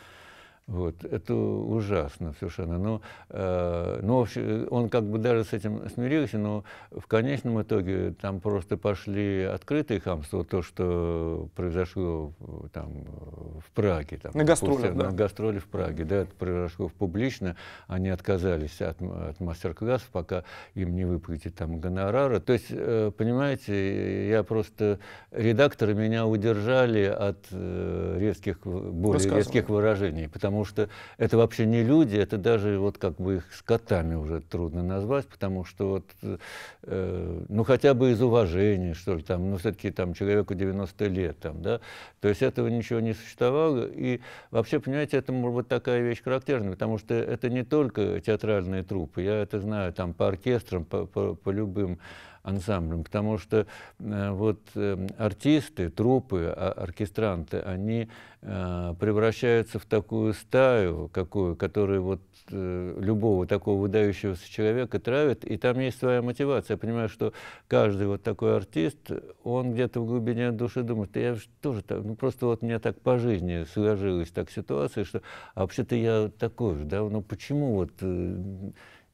[0.69, 2.77] Вот, это ужасно совершенно.
[2.77, 3.01] Но,
[3.31, 8.39] э, но вообще он как бы даже с этим смирился, но в конечном итоге там
[8.39, 12.35] просто пошли открытые хамства, то, что произошло
[12.75, 12.91] там
[13.67, 14.19] в Праге.
[14.19, 15.05] Там, На гастролях, да.
[15.07, 17.57] На гастроли в Праге, да, это произошло публично.
[17.87, 20.45] Они отказались от, от мастер-классов, пока
[20.75, 22.41] им не выплатить там гонорара.
[22.41, 24.99] То есть, э, понимаете, я просто...
[25.31, 32.17] Редакторы меня удержали от э, резких, более резких выражений, потому что это вообще не люди,
[32.17, 36.05] это даже вот как бы их скотами уже трудно назвать, потому что вот,
[36.83, 41.39] э, ну хотя бы из уважения, что ли, там, ну все-таки там человеку 90 лет,
[41.39, 41.81] там, да,
[42.21, 46.73] то есть этого ничего не существовало, и вообще, понимаете, это может быть такая вещь характерная,
[46.73, 51.35] потому что это не только театральные труппы, я это знаю там по оркестрам, по, по,
[51.35, 51.99] по любым
[52.49, 53.67] ансамблем, потому что
[53.99, 58.09] э, вот э, артисты, труппы, а- оркестранты, они
[58.43, 65.59] э, превращаются в такую стаю, какую, которая вот э, любого такого выдающегося человека травит, и
[65.59, 66.75] там есть своя мотивация.
[66.75, 67.35] Я понимаю, что
[67.69, 69.11] каждый вот такой артист,
[69.45, 72.79] он где-то в глубине души думает, «Да я же тоже так, ну просто вот мне
[72.79, 75.21] так по жизни сложилась так ситуация, что
[75.55, 78.71] а вообще-то я такой же, да, ну почему вот э,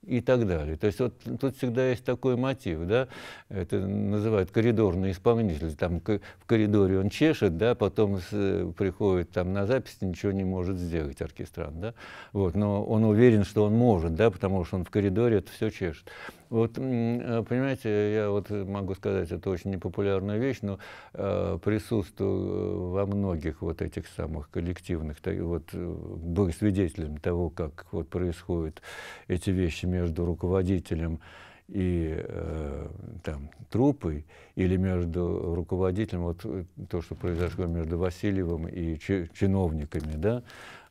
[0.06, 0.76] и так далее.
[0.76, 3.08] То есть вот тут всегда есть такой мотив, да,
[3.48, 9.66] это называют коридорный исполнитель, там в коридоре он чешет, да, потом с- приходит там на
[9.66, 11.94] запись, ничего не может сделать оркестрант, да,
[12.32, 15.70] вот, но он уверен, что он может, да, потому что он в коридоре это все
[15.70, 16.04] чешет.
[16.50, 20.78] Вот, э, понимаете, я вот могу сказать, это очень непопулярная вещь, но
[21.14, 27.86] э, присутствую во многих вот этих самых коллективных, та- вот, э, был свидетелем того, как
[27.92, 28.82] вот происходят
[29.28, 31.20] эти вещи между руководителем
[31.68, 32.88] и э,
[33.22, 40.12] там, труппой, или между руководителем, вот э, то, что произошло между Васильевым и чи- чиновниками,
[40.16, 40.42] да,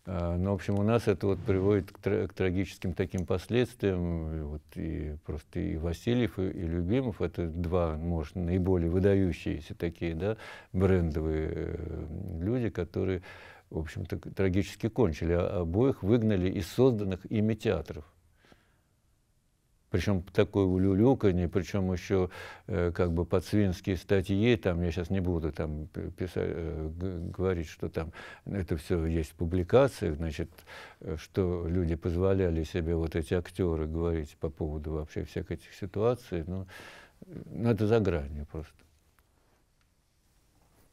[0.06, 4.47] а, Ну, в общем, у нас это вот приводит к, тра- к трагическим таким последствиям.
[4.47, 10.38] Вот, и просто и Васильев, и, и Любимов это два, может, наиболее выдающиеся такие, да,
[10.74, 12.06] брендовые э,
[12.41, 13.22] люди, которые,
[13.70, 15.34] в общем-то, трагически кончили.
[15.34, 18.06] А обоих выгнали из созданных ими театров.
[19.93, 22.31] Причем такое улюлюканье, причем еще
[22.65, 27.67] э, как бы под свинские статьи, там, я сейчас не буду там писать, э, говорить,
[27.67, 28.11] что там
[28.45, 30.49] это все есть в публикациях, значит,
[31.01, 36.43] э, что люди позволяли себе, вот эти актеры, говорить по поводу вообще всех этих ситуаций,
[36.47, 36.65] ну,
[37.27, 38.73] ну это за гранью просто.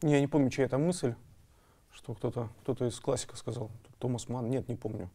[0.03, 1.15] Я не помню, чья это мысль,
[1.91, 3.71] что кто-то кто из классиков сказал.
[3.99, 5.09] Томас Ман, нет, не помню.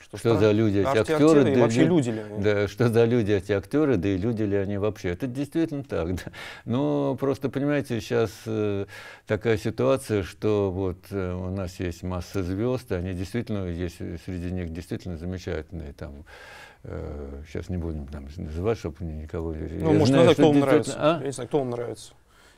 [0.00, 1.54] Что стран- за люди эти актеры?
[1.54, 2.42] да вообще лю- люди ли они?
[2.42, 5.10] Да, что за люди эти актеры, да и люди ли они вообще.
[5.10, 6.14] Это действительно так.
[6.16, 6.22] Да.
[6.64, 8.86] Но просто, понимаете, сейчас э,
[9.26, 14.50] такая ситуация, что вот э, у нас есть масса звезд, и они действительно, есть среди
[14.50, 16.24] них действительно замечательные там,
[16.84, 19.52] э, сейчас не будем там называть, чтобы никого...
[19.54, 20.94] Ну, Я может, знаю, что кто вам нравится.
[20.98, 21.18] а?
[21.20, 22.12] Я не знаю, кто вам нравится.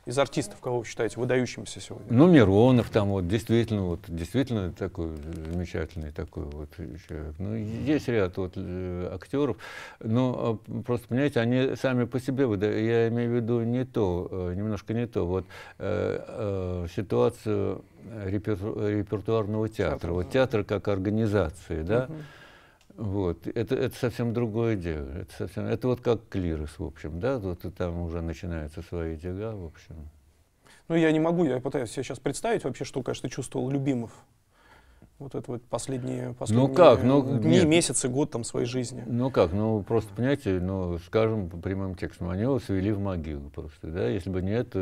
[0.05, 2.05] Из артистов, кого вы считаете выдающимися сегодня?
[2.11, 5.09] Ну, Миронов там вот действительно, вот действительно такой
[5.51, 6.69] замечательный такой вот
[7.07, 7.33] человек.
[7.39, 9.57] Ну, есть ряд вот э, актеров,
[9.99, 14.27] но э, просто, понимаете, они сами по себе, выда- я имею в виду не то,
[14.29, 15.45] э, немножко не то, вот
[15.79, 17.81] э, э, ситуацию
[18.25, 20.31] реперту- репертуарного театра, Театра, вот да.
[20.33, 22.23] театр как организации, да, Мгм.
[22.97, 25.09] Вот, это, это совсем другое дело.
[25.09, 29.17] Это, совсем, это вот как клирос, в общем, да, вот и там уже начинаются свои
[29.17, 30.09] дела, в общем.
[30.87, 34.11] Ну, я не могу, я пытаюсь себе сейчас представить вообще, что, конечно, чувствовал Любимов.
[35.17, 37.01] Вот это вот последние, последние как?
[37.01, 37.65] Ну, дни, нет.
[37.65, 39.01] месяцы, год там своей жизни.
[39.07, 43.49] Ну как, ну просто, понимаете, ну, скажем по прямым текстом, они его свели в могилу
[43.49, 44.75] просто, да, если бы нет,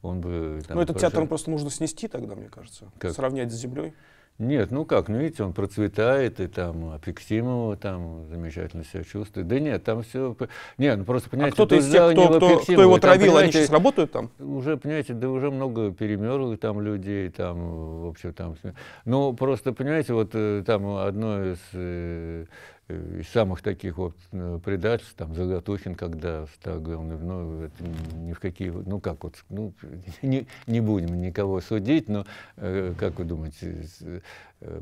[0.00, 0.62] он бы...
[0.66, 2.90] там Ну, этот театр прошел- просто нужно снести тогда, мне кажется.
[2.98, 3.12] Как?
[3.12, 3.92] Сравнять с землей.
[4.38, 9.46] Нет, ну как, ну видите, он процветает, и там Апексимова там замечательно себя чувствует.
[9.46, 10.36] Да нет, там все...
[10.76, 11.54] Нет, ну просто, понимаете...
[11.54, 14.30] А кто-то из тех, кто, кто, кто его травил, там, они сейчас работают там?
[14.40, 18.56] Уже, понимаете, да уже много перемерло там людей, там, в общем, там...
[19.04, 22.44] Ну, просто, понимаете, вот э, там одно из Э,
[22.88, 28.40] из самых таких вот э, предательств, там, Заготухин, когда стал главным, ну, это ни в
[28.40, 29.72] какие, ну, как вот, ну,
[30.22, 32.26] не, не будем никого судить, но,
[32.56, 33.88] э, как вы думаете,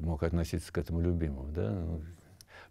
[0.00, 1.84] мог относиться к этому любимому, да?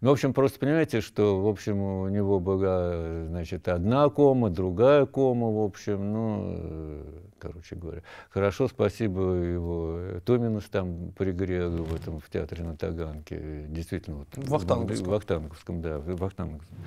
[0.02, 5.06] Ну, в общем, просто понимаете, что, в общем, у него была, значит, одна кома, другая
[5.06, 7.04] кома, в общем, ну,
[7.38, 8.02] короче говоря.
[8.28, 10.20] Хорошо, спасибо его.
[10.24, 13.66] Томинус там пригрел в этом, в театре на Таганке.
[13.68, 14.28] Действительно, вот.
[14.32, 15.06] В Вахтанговском.
[15.06, 16.78] В Вахтанговском, да, в Вахтанговском.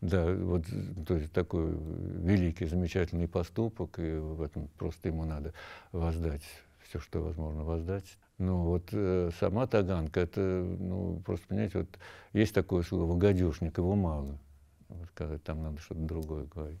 [0.00, 0.64] Да, вот,
[1.06, 1.76] то есть такой
[2.24, 5.52] великий, замечательный поступок, и в этом просто ему надо
[5.92, 6.42] воздать
[6.92, 8.04] все, что возможно воздать.
[8.36, 11.88] Ну вот э, сама Таганка, это, ну просто понимаете, вот
[12.34, 14.38] есть такое слово «гадюшник», его мало.
[14.88, 16.80] Вот, сказать, там надо что-то другое говорить.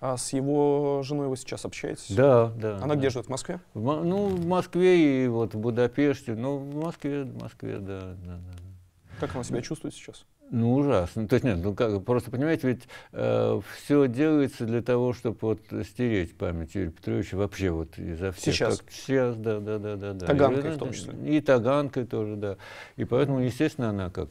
[0.00, 2.10] А с его женой вы сейчас общаетесь?
[2.10, 2.76] Да, да.
[2.78, 2.96] Она да.
[2.96, 3.60] где живет, в Москве?
[3.74, 6.34] В, ну, в Москве и вот в Будапеште.
[6.34, 9.18] Ну, в Москве, в Москве, да, да, да.
[9.20, 10.24] Как она себя чувствует сейчас?
[10.50, 11.26] Ну, ужасно.
[11.26, 12.82] То есть нет, ну как, просто понимаете, ведь
[13.12, 18.54] э, все делается для того, чтобы вот стереть память Юрия Петровича вообще вот изо всех.
[18.54, 18.78] Сейчас?
[18.78, 20.12] Как, сейчас, да, да, да, да.
[20.12, 20.26] да.
[20.26, 21.14] Таганкой и, в том числе?
[21.36, 22.56] И Таганкой тоже, да.
[22.96, 24.28] И поэтому, естественно, она как,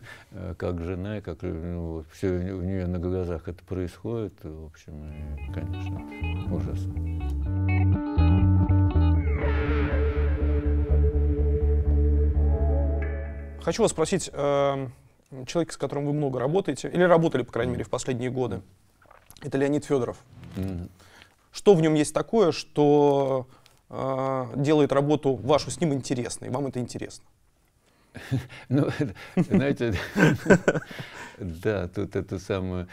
[0.56, 6.00] как жена, как ну, все у нее на глазах это происходит, в общем, и, конечно,
[6.54, 6.94] ужасно.
[13.62, 14.86] Хочу вас спросить, э,
[15.46, 18.62] человек, с которым вы много работаете, или работали, по крайней мере, в последние годы,
[19.42, 20.18] это Леонид Федоров.
[20.56, 20.90] Mm-hmm.
[21.52, 23.46] Что в нем есть такое, что
[23.88, 27.24] э, делает работу вашу с ним интересной, вам это интересно?
[28.68, 28.88] Ну,
[29.36, 29.94] знаете,
[31.38, 32.88] да, тут эту самую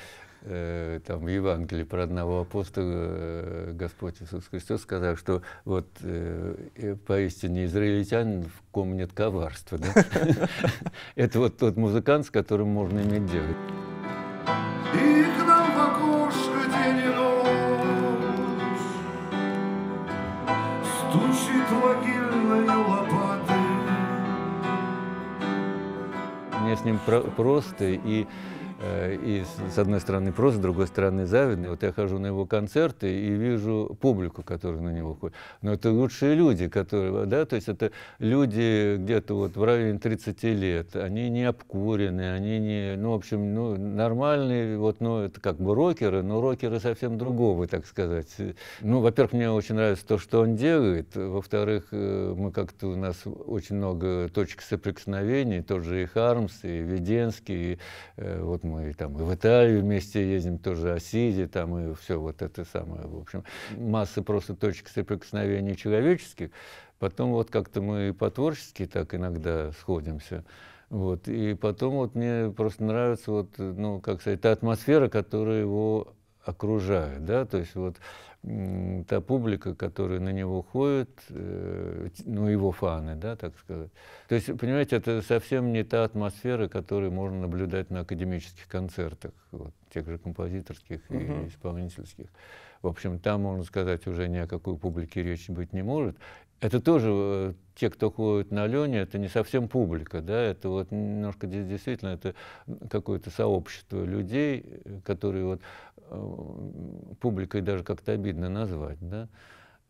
[0.46, 6.96] э, там в Евангелии про одного апостола э, Господь Иисус Христос сказал, что вот э,
[7.06, 9.78] поистине израильтян, в ком нет коварства.
[9.78, 9.94] Да?
[11.16, 13.48] Это вот тот музыкант, с которым можно иметь дело.
[14.94, 18.80] И к нам в окошко день и ночь
[21.00, 23.54] Стучит могильной лопаты
[26.62, 28.53] Мне с ним про просто и Э,
[28.84, 31.70] и с одной стороны просто, с другой стороны завидно.
[31.70, 35.36] Вот я хожу на его концерты и вижу публику, которая на него ходит.
[35.62, 40.44] Но это лучшие люди, которые, да, то есть это люди где-то вот в районе 30
[40.44, 45.58] лет, они не обкурены, они не, ну, в общем, ну, нормальные, вот, ну, это как
[45.58, 48.36] бы рокеры, но рокеры совсем другого, так сказать.
[48.82, 53.24] Ну, во-первых, мне очень нравится то, что он делает, во-вторых, э, мы как-то, у нас
[53.26, 57.80] очень много точек соприкосновений, тот же и Хармс, и Веденский, и,
[58.18, 62.20] э, вот мы мы там и в Италию вместе ездим, тоже Осиди, там и все
[62.20, 63.44] вот это самое, в общем,
[63.78, 66.50] масса просто точек соприкосновения человеческих.
[67.00, 70.44] Потом вот как-то мы по-творчески так иногда сходимся.
[70.90, 71.28] Вот.
[71.28, 76.14] И потом вот мне просто нравится вот, ну, как сказать, та атмосфера, которая его
[76.46, 77.96] окружает, да, то есть вот
[79.08, 83.90] та публика, которая на него ходит, э, ну, его фаны, да, так сказать.
[84.28, 89.74] То есть, понимаете, это совсем не та атмосфера, которую можно наблюдать на академических концертах, вот,
[89.94, 91.46] тех же композиторских uh-huh.
[91.46, 92.28] и исполнительских.
[92.82, 96.18] В общем, там, можно сказать, уже ни о какой публике речи быть не может.
[96.64, 100.92] Это тоже э, те, кто ходит на Лене, это не совсем публика, да, это вот
[100.92, 102.36] немножко действительно это
[102.90, 105.93] какое-то сообщество людей, которые вот э,
[107.20, 109.28] публикой даже как-то обидно назвать, да.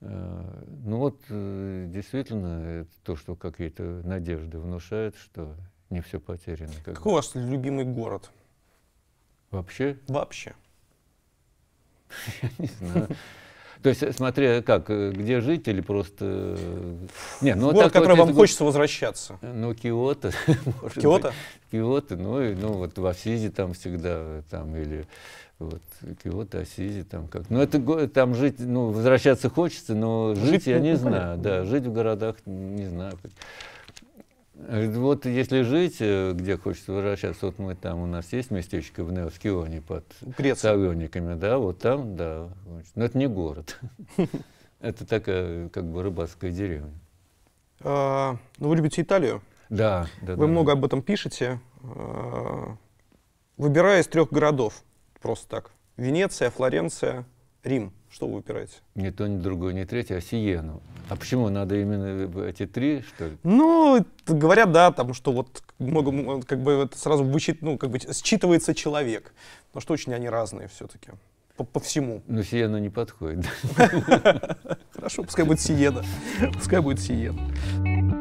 [0.02, 5.56] Э, ну вот действительно это то, что какие-то надежды внушает, что
[5.90, 6.74] не все потеряно.
[6.84, 8.32] Как Какой у вас любимый город?
[9.52, 9.98] Вообще?
[10.08, 10.54] Вообще.
[12.42, 13.08] Я не знаю.
[13.84, 16.56] То есть, смотря как, э, где жить или просто...
[16.58, 16.98] Э,
[17.42, 19.38] не, ну, Город, так, который вот, вам хочется возвращаться.
[19.42, 20.32] Ну, Киото.
[20.96, 21.28] Киото?
[21.28, 21.36] Быть.
[21.70, 25.06] Киото, ну, и, ну, вот в Асизе там всегда, там, или
[25.64, 25.82] вот,
[26.24, 27.50] Киото, Асизи, там как.
[27.50, 31.86] Ну, это там жить, ну, возвращаться хочется, но жить, жить я не знаю, да, жить
[31.86, 33.18] в городах не знаю.
[34.56, 39.12] Вот если жить, э, где хочется возвращаться, вот мы там, у нас есть местечко в
[39.12, 40.06] Неоскионе под
[40.58, 42.50] Салониками, да, вот там, да.
[42.96, 43.80] Но это не город.
[44.80, 46.92] Это такая, как бы, рыбацкая деревня.
[47.80, 49.42] А, ну, вы любите Италию?
[49.70, 50.36] Да, да.
[50.36, 51.62] Вы много об этом пишете.
[51.84, 52.76] А,
[53.56, 54.84] выбирая из трех городов,
[55.24, 57.26] просто так, Венеция, Флоренция,
[57.64, 57.94] Рим.
[58.12, 58.74] Что вы выбираете?
[58.94, 60.84] Ни то, ни другое, ни третье, а Сиену.
[61.10, 63.38] А почему надо именно эти три, что ли?
[63.44, 67.98] Ну, говорят, да, там, что вот много, как бы это сразу вычит, ну, как бы
[67.98, 69.34] считывается человек.
[69.74, 71.10] Но что очень они разные все-таки.
[71.56, 72.22] По, по всему.
[72.28, 73.46] Ну, Сиена не подходит.
[74.94, 76.04] Хорошо, пускай будет Сиена.
[76.54, 78.13] Пускай будет Сиена.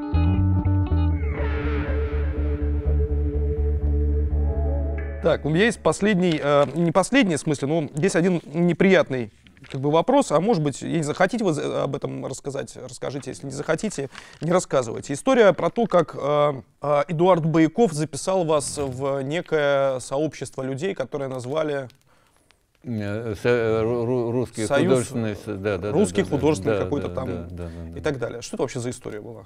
[5.23, 9.31] Так, у меня есть последний, э, не последний в смысле, но есть один неприятный
[9.71, 13.53] как бы вопрос, а может быть, если захотите вы об этом рассказать, расскажите, если не
[13.53, 14.11] захотите,
[14.41, 15.13] не рассказывайте.
[15.13, 21.29] История про то, как э, э, Эдуард Бояков записал вас в некое сообщество людей, которое
[21.29, 21.89] назвали
[22.83, 27.71] э, русские Союз, художественные, да, да, русский да, художественный да, какой-то да, там да, да,
[27.93, 28.43] да, и так далее.
[28.43, 29.45] Что это вообще за история была?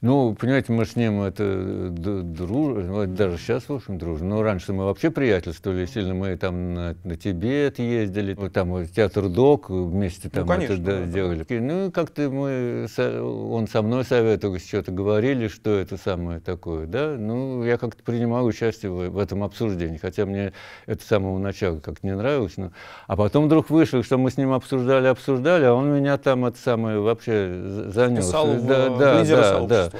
[0.00, 4.28] Ну, понимаете, мы с ним это дружим, даже сейчас, в общем, дружим.
[4.28, 6.14] Но раньше мы вообще приятельствовали сильно.
[6.14, 11.02] Мы там на, на Тибет ездили, там театр ДОК вместе там ну, конечно, это да,
[11.04, 11.44] делали.
[11.50, 17.16] Ну, как-то мы, он со мной советовал, что-то говорили, что это самое такое, да.
[17.18, 20.52] Ну, я как-то принимал участие в, в этом обсуждении, хотя мне
[20.86, 22.56] это с самого начала как-то не нравилось.
[22.56, 22.70] Но...
[23.08, 26.56] А потом вдруг вышло, что мы с ним обсуждали, обсуждали, а он меня там это
[26.56, 27.50] самое вообще
[27.88, 28.26] занес.
[28.26, 29.98] Писал да, в, да, да, да, да.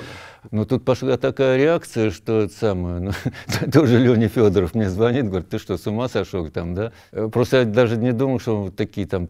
[0.51, 3.12] Но тут пошла такая реакция, что это самое, ну,
[3.72, 6.93] тоже Леня Федоров мне звонит, говорит, ты что, с ума сошел там, да?
[7.32, 9.28] Просто я даже не думал, что такие там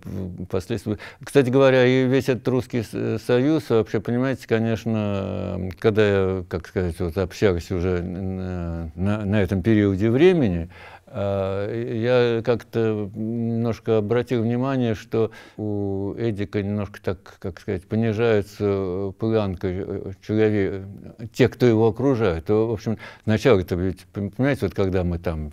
[0.51, 0.99] последствия.
[1.23, 2.85] Кстати говоря, и весь этот Русский
[3.19, 8.91] Союз, вообще, понимаете, конечно, когда я, как сказать, вот общался уже на,
[9.25, 10.69] на, этом периоде времени,
[11.13, 20.87] я как-то немножко обратил внимание, что у Эдика немножко так, как сказать, понижается планка человека,
[21.33, 22.49] тех, кто его окружает.
[22.49, 25.53] В общем, сначала это ведь, понимаете, вот когда мы там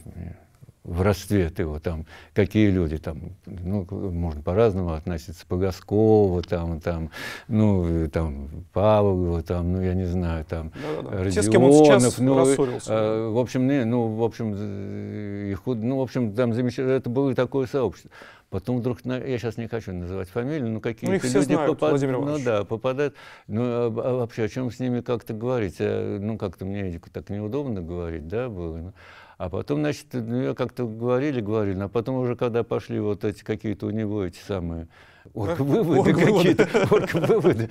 [0.86, 7.10] в расцвет его, там, какие люди, там, ну, можно по-разному относиться, Погоскову, там, там,
[7.48, 11.10] ну, там, Павлову, там, ну, я не знаю, там, Да-да-да.
[11.10, 12.88] Родионов, Те, с кем он сейчас ну, рассорился.
[12.90, 17.34] А, в общем, не, ну, в общем, их, ну, в общем, там замечательно, это было
[17.34, 18.12] такое сообщество.
[18.52, 22.64] Потом вдруг, я сейчас не хочу называть фамилии, но какие-то ну, люди попадают, ну да,
[22.64, 23.16] попадают,
[23.48, 27.30] ну а, а вообще о чем с ними как-то говорить, а, ну как-то мне так
[27.30, 28.94] неудобно говорить, да, было.
[29.38, 33.88] А потом, значит, ну, как-то говорили, говорили, а потом уже, когда пошли вот эти какие-то
[33.88, 34.88] у него эти самые
[35.34, 37.70] орг-выводы какие-то, орг-выводы,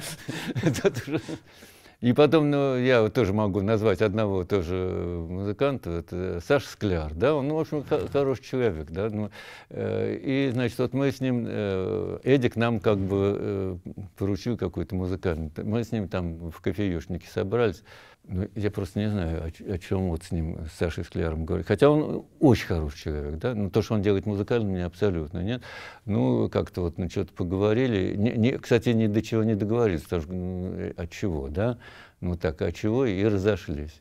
[2.05, 7.49] и потом, ну, я тоже могу назвать одного тоже музыканта, это Саша Скляр, да, он,
[7.49, 9.31] ну, в общем, хороший человек, да, ну,
[9.71, 13.77] э, и, значит, вот мы с ним, э, Эдик нам как бы э,
[14.19, 17.83] поручил какой-то музыкальный, мы с ним там в кофеюшнике собрались,
[18.27, 21.67] ну, я просто не знаю, о, о чем вот с ним, с Сашей Скляром говорить.
[21.67, 23.55] Хотя он очень хороший человек, да.
[23.55, 25.63] Но то, что он делает музыкально, мне абсолютно нет.
[26.07, 28.17] Ну, как-то вот на что-то поговорили.
[28.17, 31.79] Не, не, кстати, ни до чего не договорились, потому что ну, э, от чего, да.
[32.21, 34.01] Ну так, от чего, и разошлись.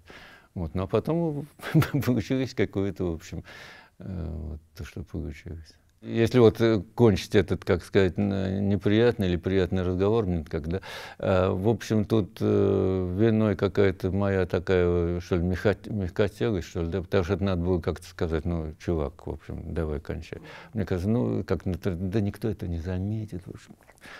[0.54, 0.74] Вот.
[0.74, 1.48] Ну, а потом
[2.06, 3.44] получилось какое-то, в общем,
[4.00, 5.76] э, вот то, что получилось.
[6.04, 10.82] Если вот э, кончить этот, как сказать, неприятный или приятный разговор, когда,
[11.18, 17.02] э, в общем, тут э, виной какая-то моя такая, что ли, мягкотелость, что ли, да,
[17.02, 20.40] потому что это надо было как-то сказать, ну, чувак, в общем, давай кончай.
[20.74, 23.74] Мне кажется, ну, как, да никто это не заметит, в общем.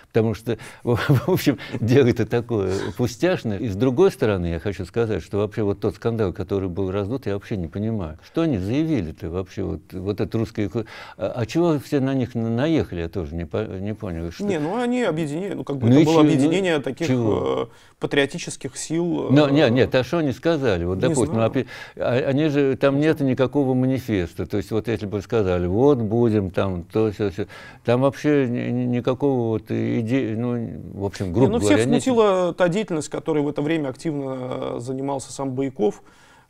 [0.08, 3.58] Потому что, в общем, дело это такое пустяшное.
[3.58, 7.26] И с другой стороны, я хочу сказать, что вообще вот тот скандал, который был раздут,
[7.26, 8.20] я вообще не понимаю.
[8.26, 10.70] Что они заявили-то вообще, вот, вот это русское...
[11.18, 11.46] А, а
[11.80, 13.48] все на них наехали, я тоже не,
[13.80, 14.32] не понял.
[14.32, 14.44] Что...
[14.44, 16.22] Не, ну они объединили, ну как бы ну, это было чего?
[16.22, 17.70] объединение ну, таких чего?
[17.72, 19.28] Э, патриотических сил.
[19.30, 20.84] Но, нет, нет, а что они сказали?
[20.86, 21.52] Вот, допустим, ну,
[21.96, 24.46] они же, там нет никакого манифеста.
[24.46, 27.48] То есть вот если бы сказали, вот будем там, то все, все.
[27.86, 31.78] Там вообще никакого вот идеи, ну, в общем, грубо не, ну, говоря...
[31.78, 32.58] всех смутила нет.
[32.58, 36.02] та деятельность, которой в это время активно занимался сам Бояков.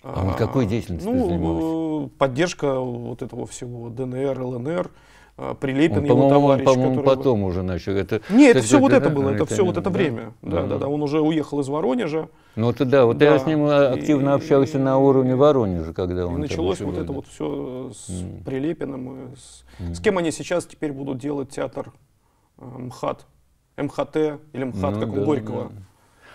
[0.04, 2.10] А он какой деятельностью ну, занимался?
[2.18, 4.92] Поддержка вот этого всего ДНР, ЛНР.
[5.36, 6.64] А, Прилепин, он, его товарищ.
[6.64, 7.18] По-моему, который...
[7.18, 7.94] потом уже начал.
[7.94, 10.34] Это, Нет, это, все вот это было, это все вот это время.
[10.44, 12.30] Да, да, да, Он уже уехал из Воронежа.
[12.56, 13.26] Ну это да, вот да.
[13.26, 16.36] я с ним активно и, общался и, на уровне Воронежа, когда он.
[16.36, 18.44] И началось вот это вот все с mm.
[18.44, 19.36] Прилепиным.
[19.36, 19.96] С, mm.
[19.96, 21.92] с кем они сейчас теперь будут делать театр
[22.60, 23.26] э, МХАТ?
[23.78, 24.16] МХТ
[24.54, 25.70] или МХАТ, ну, как да, у Горького.
[25.70, 25.82] Да.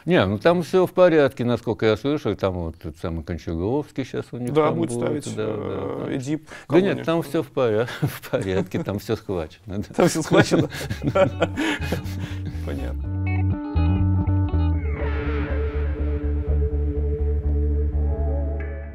[0.09, 2.35] Не, ну там все в порядке, насколько я слышал.
[2.35, 6.17] Там вот тот самый Кончаговский сейчас у них Да, там будет ставить да, да, э,
[6.17, 6.49] Эдип.
[6.67, 9.83] Да нет, там все в порядке, в порядке, там все схвачено.
[9.83, 10.71] Там все схвачено?
[12.65, 13.19] Понятно.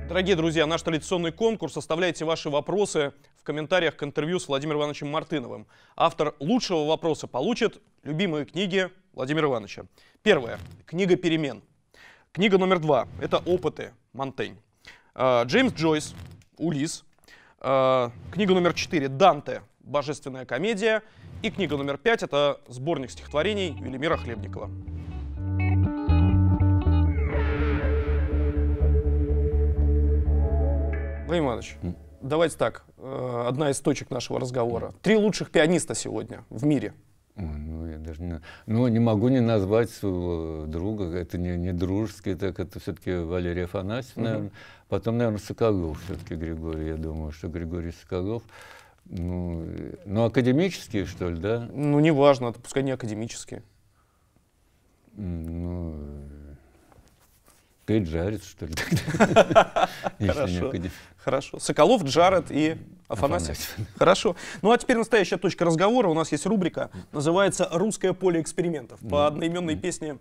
[0.07, 1.77] Дорогие друзья, наш традиционный конкурс.
[1.77, 5.67] Оставляйте ваши вопросы в комментариях к интервью с Владимиром Ивановичем Мартыновым.
[5.95, 9.85] Автор лучшего вопроса получит любимые книги Владимира Ивановича.
[10.21, 10.59] Первая.
[10.85, 11.63] Книга «Перемен».
[12.31, 13.07] Книга номер два.
[13.21, 14.57] Это «Опыты» Монтень.
[15.15, 16.15] А, Джеймс Джойс
[16.57, 17.03] «Улис».
[17.59, 19.07] А, книга номер четыре.
[19.07, 19.61] «Данте.
[19.79, 21.01] Божественная комедия».
[21.41, 22.23] И книга номер пять.
[22.23, 24.69] Это сборник стихотворений Велимира Хлебникова.
[31.25, 31.77] Владимир Иванович,
[32.21, 34.93] давайте так, э, одна из точек нашего разговора.
[35.01, 36.93] Три лучших пианиста сегодня в мире.
[37.35, 42.35] ну, я даже не, ну, не могу не назвать своего друга, это не, не дружеский,
[42.35, 44.47] так это все-таки Валерий Афанасьев, наверное.
[44.47, 44.53] Угу.
[44.89, 48.43] Потом, наверное, Соколов все-таки Григорий, я думаю, что Григорий Соколов.
[49.05, 49.65] Ну,
[50.05, 51.67] ну, академические, что ли, да?
[51.73, 53.63] Ну, неважно, это пускай не академические.
[55.15, 55.95] Ну,
[57.85, 58.73] Кейт Джаред, что ли,
[60.31, 60.73] Хорошо.
[61.17, 61.59] Хорошо.
[61.59, 62.77] Соколов, Джаред и
[63.07, 63.75] Афанасьев.
[63.97, 64.35] Хорошо.
[64.61, 66.07] Ну а теперь настоящая точка разговора.
[66.07, 70.17] У нас есть рубрика, называется «Русское поле экспериментов» по одноименной песне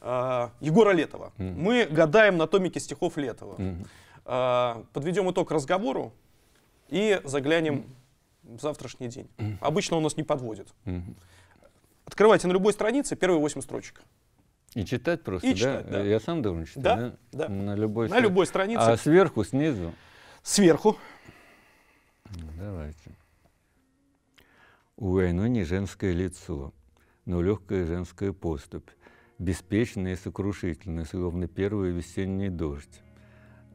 [0.00, 1.32] а, Егора Летова.
[1.38, 3.56] Мы гадаем на томике стихов Летова.
[4.24, 6.12] А, подведем итог разговору
[6.88, 7.84] и заглянем
[8.42, 9.28] в завтрашний день.
[9.60, 10.68] Обычно у нас не подводит.
[12.04, 14.02] Открывайте на любой странице первые восемь строчек.
[14.74, 15.56] И читать просто, и да?
[15.56, 16.02] Читать, да?
[16.02, 17.12] Я сам должен читать, да?
[17.32, 18.80] Да, На любой, на любой странице.
[18.80, 19.92] А сверху, снизу?
[20.42, 20.96] Сверху.
[22.58, 23.16] Давайте.
[24.96, 26.74] У войны не женское лицо,
[27.24, 28.88] но легкая женская поступь,
[29.38, 33.00] беспечная и сокрушительная, словно первый весенний дождь.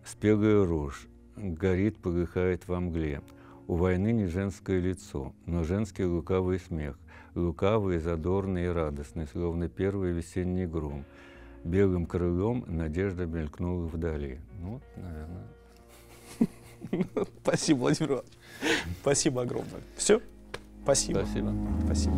[0.06, 3.22] Спелая рожь горит, полыхает во мгле.
[3.68, 6.99] У войны не женское лицо, но женский лукавый смех,
[7.34, 11.06] лукавый, задорный и радостный, словно первый весенний гром.
[11.64, 14.39] Белым крылом надежда мелькнула вдали.
[14.62, 15.47] Ну, наверное.
[17.43, 18.31] Спасибо, Владимир Иванович.
[19.01, 19.81] Спасибо огромное.
[19.97, 20.21] Все?
[20.83, 21.25] Спасибо.
[21.25, 21.53] Спасибо.
[21.86, 22.15] Спасибо.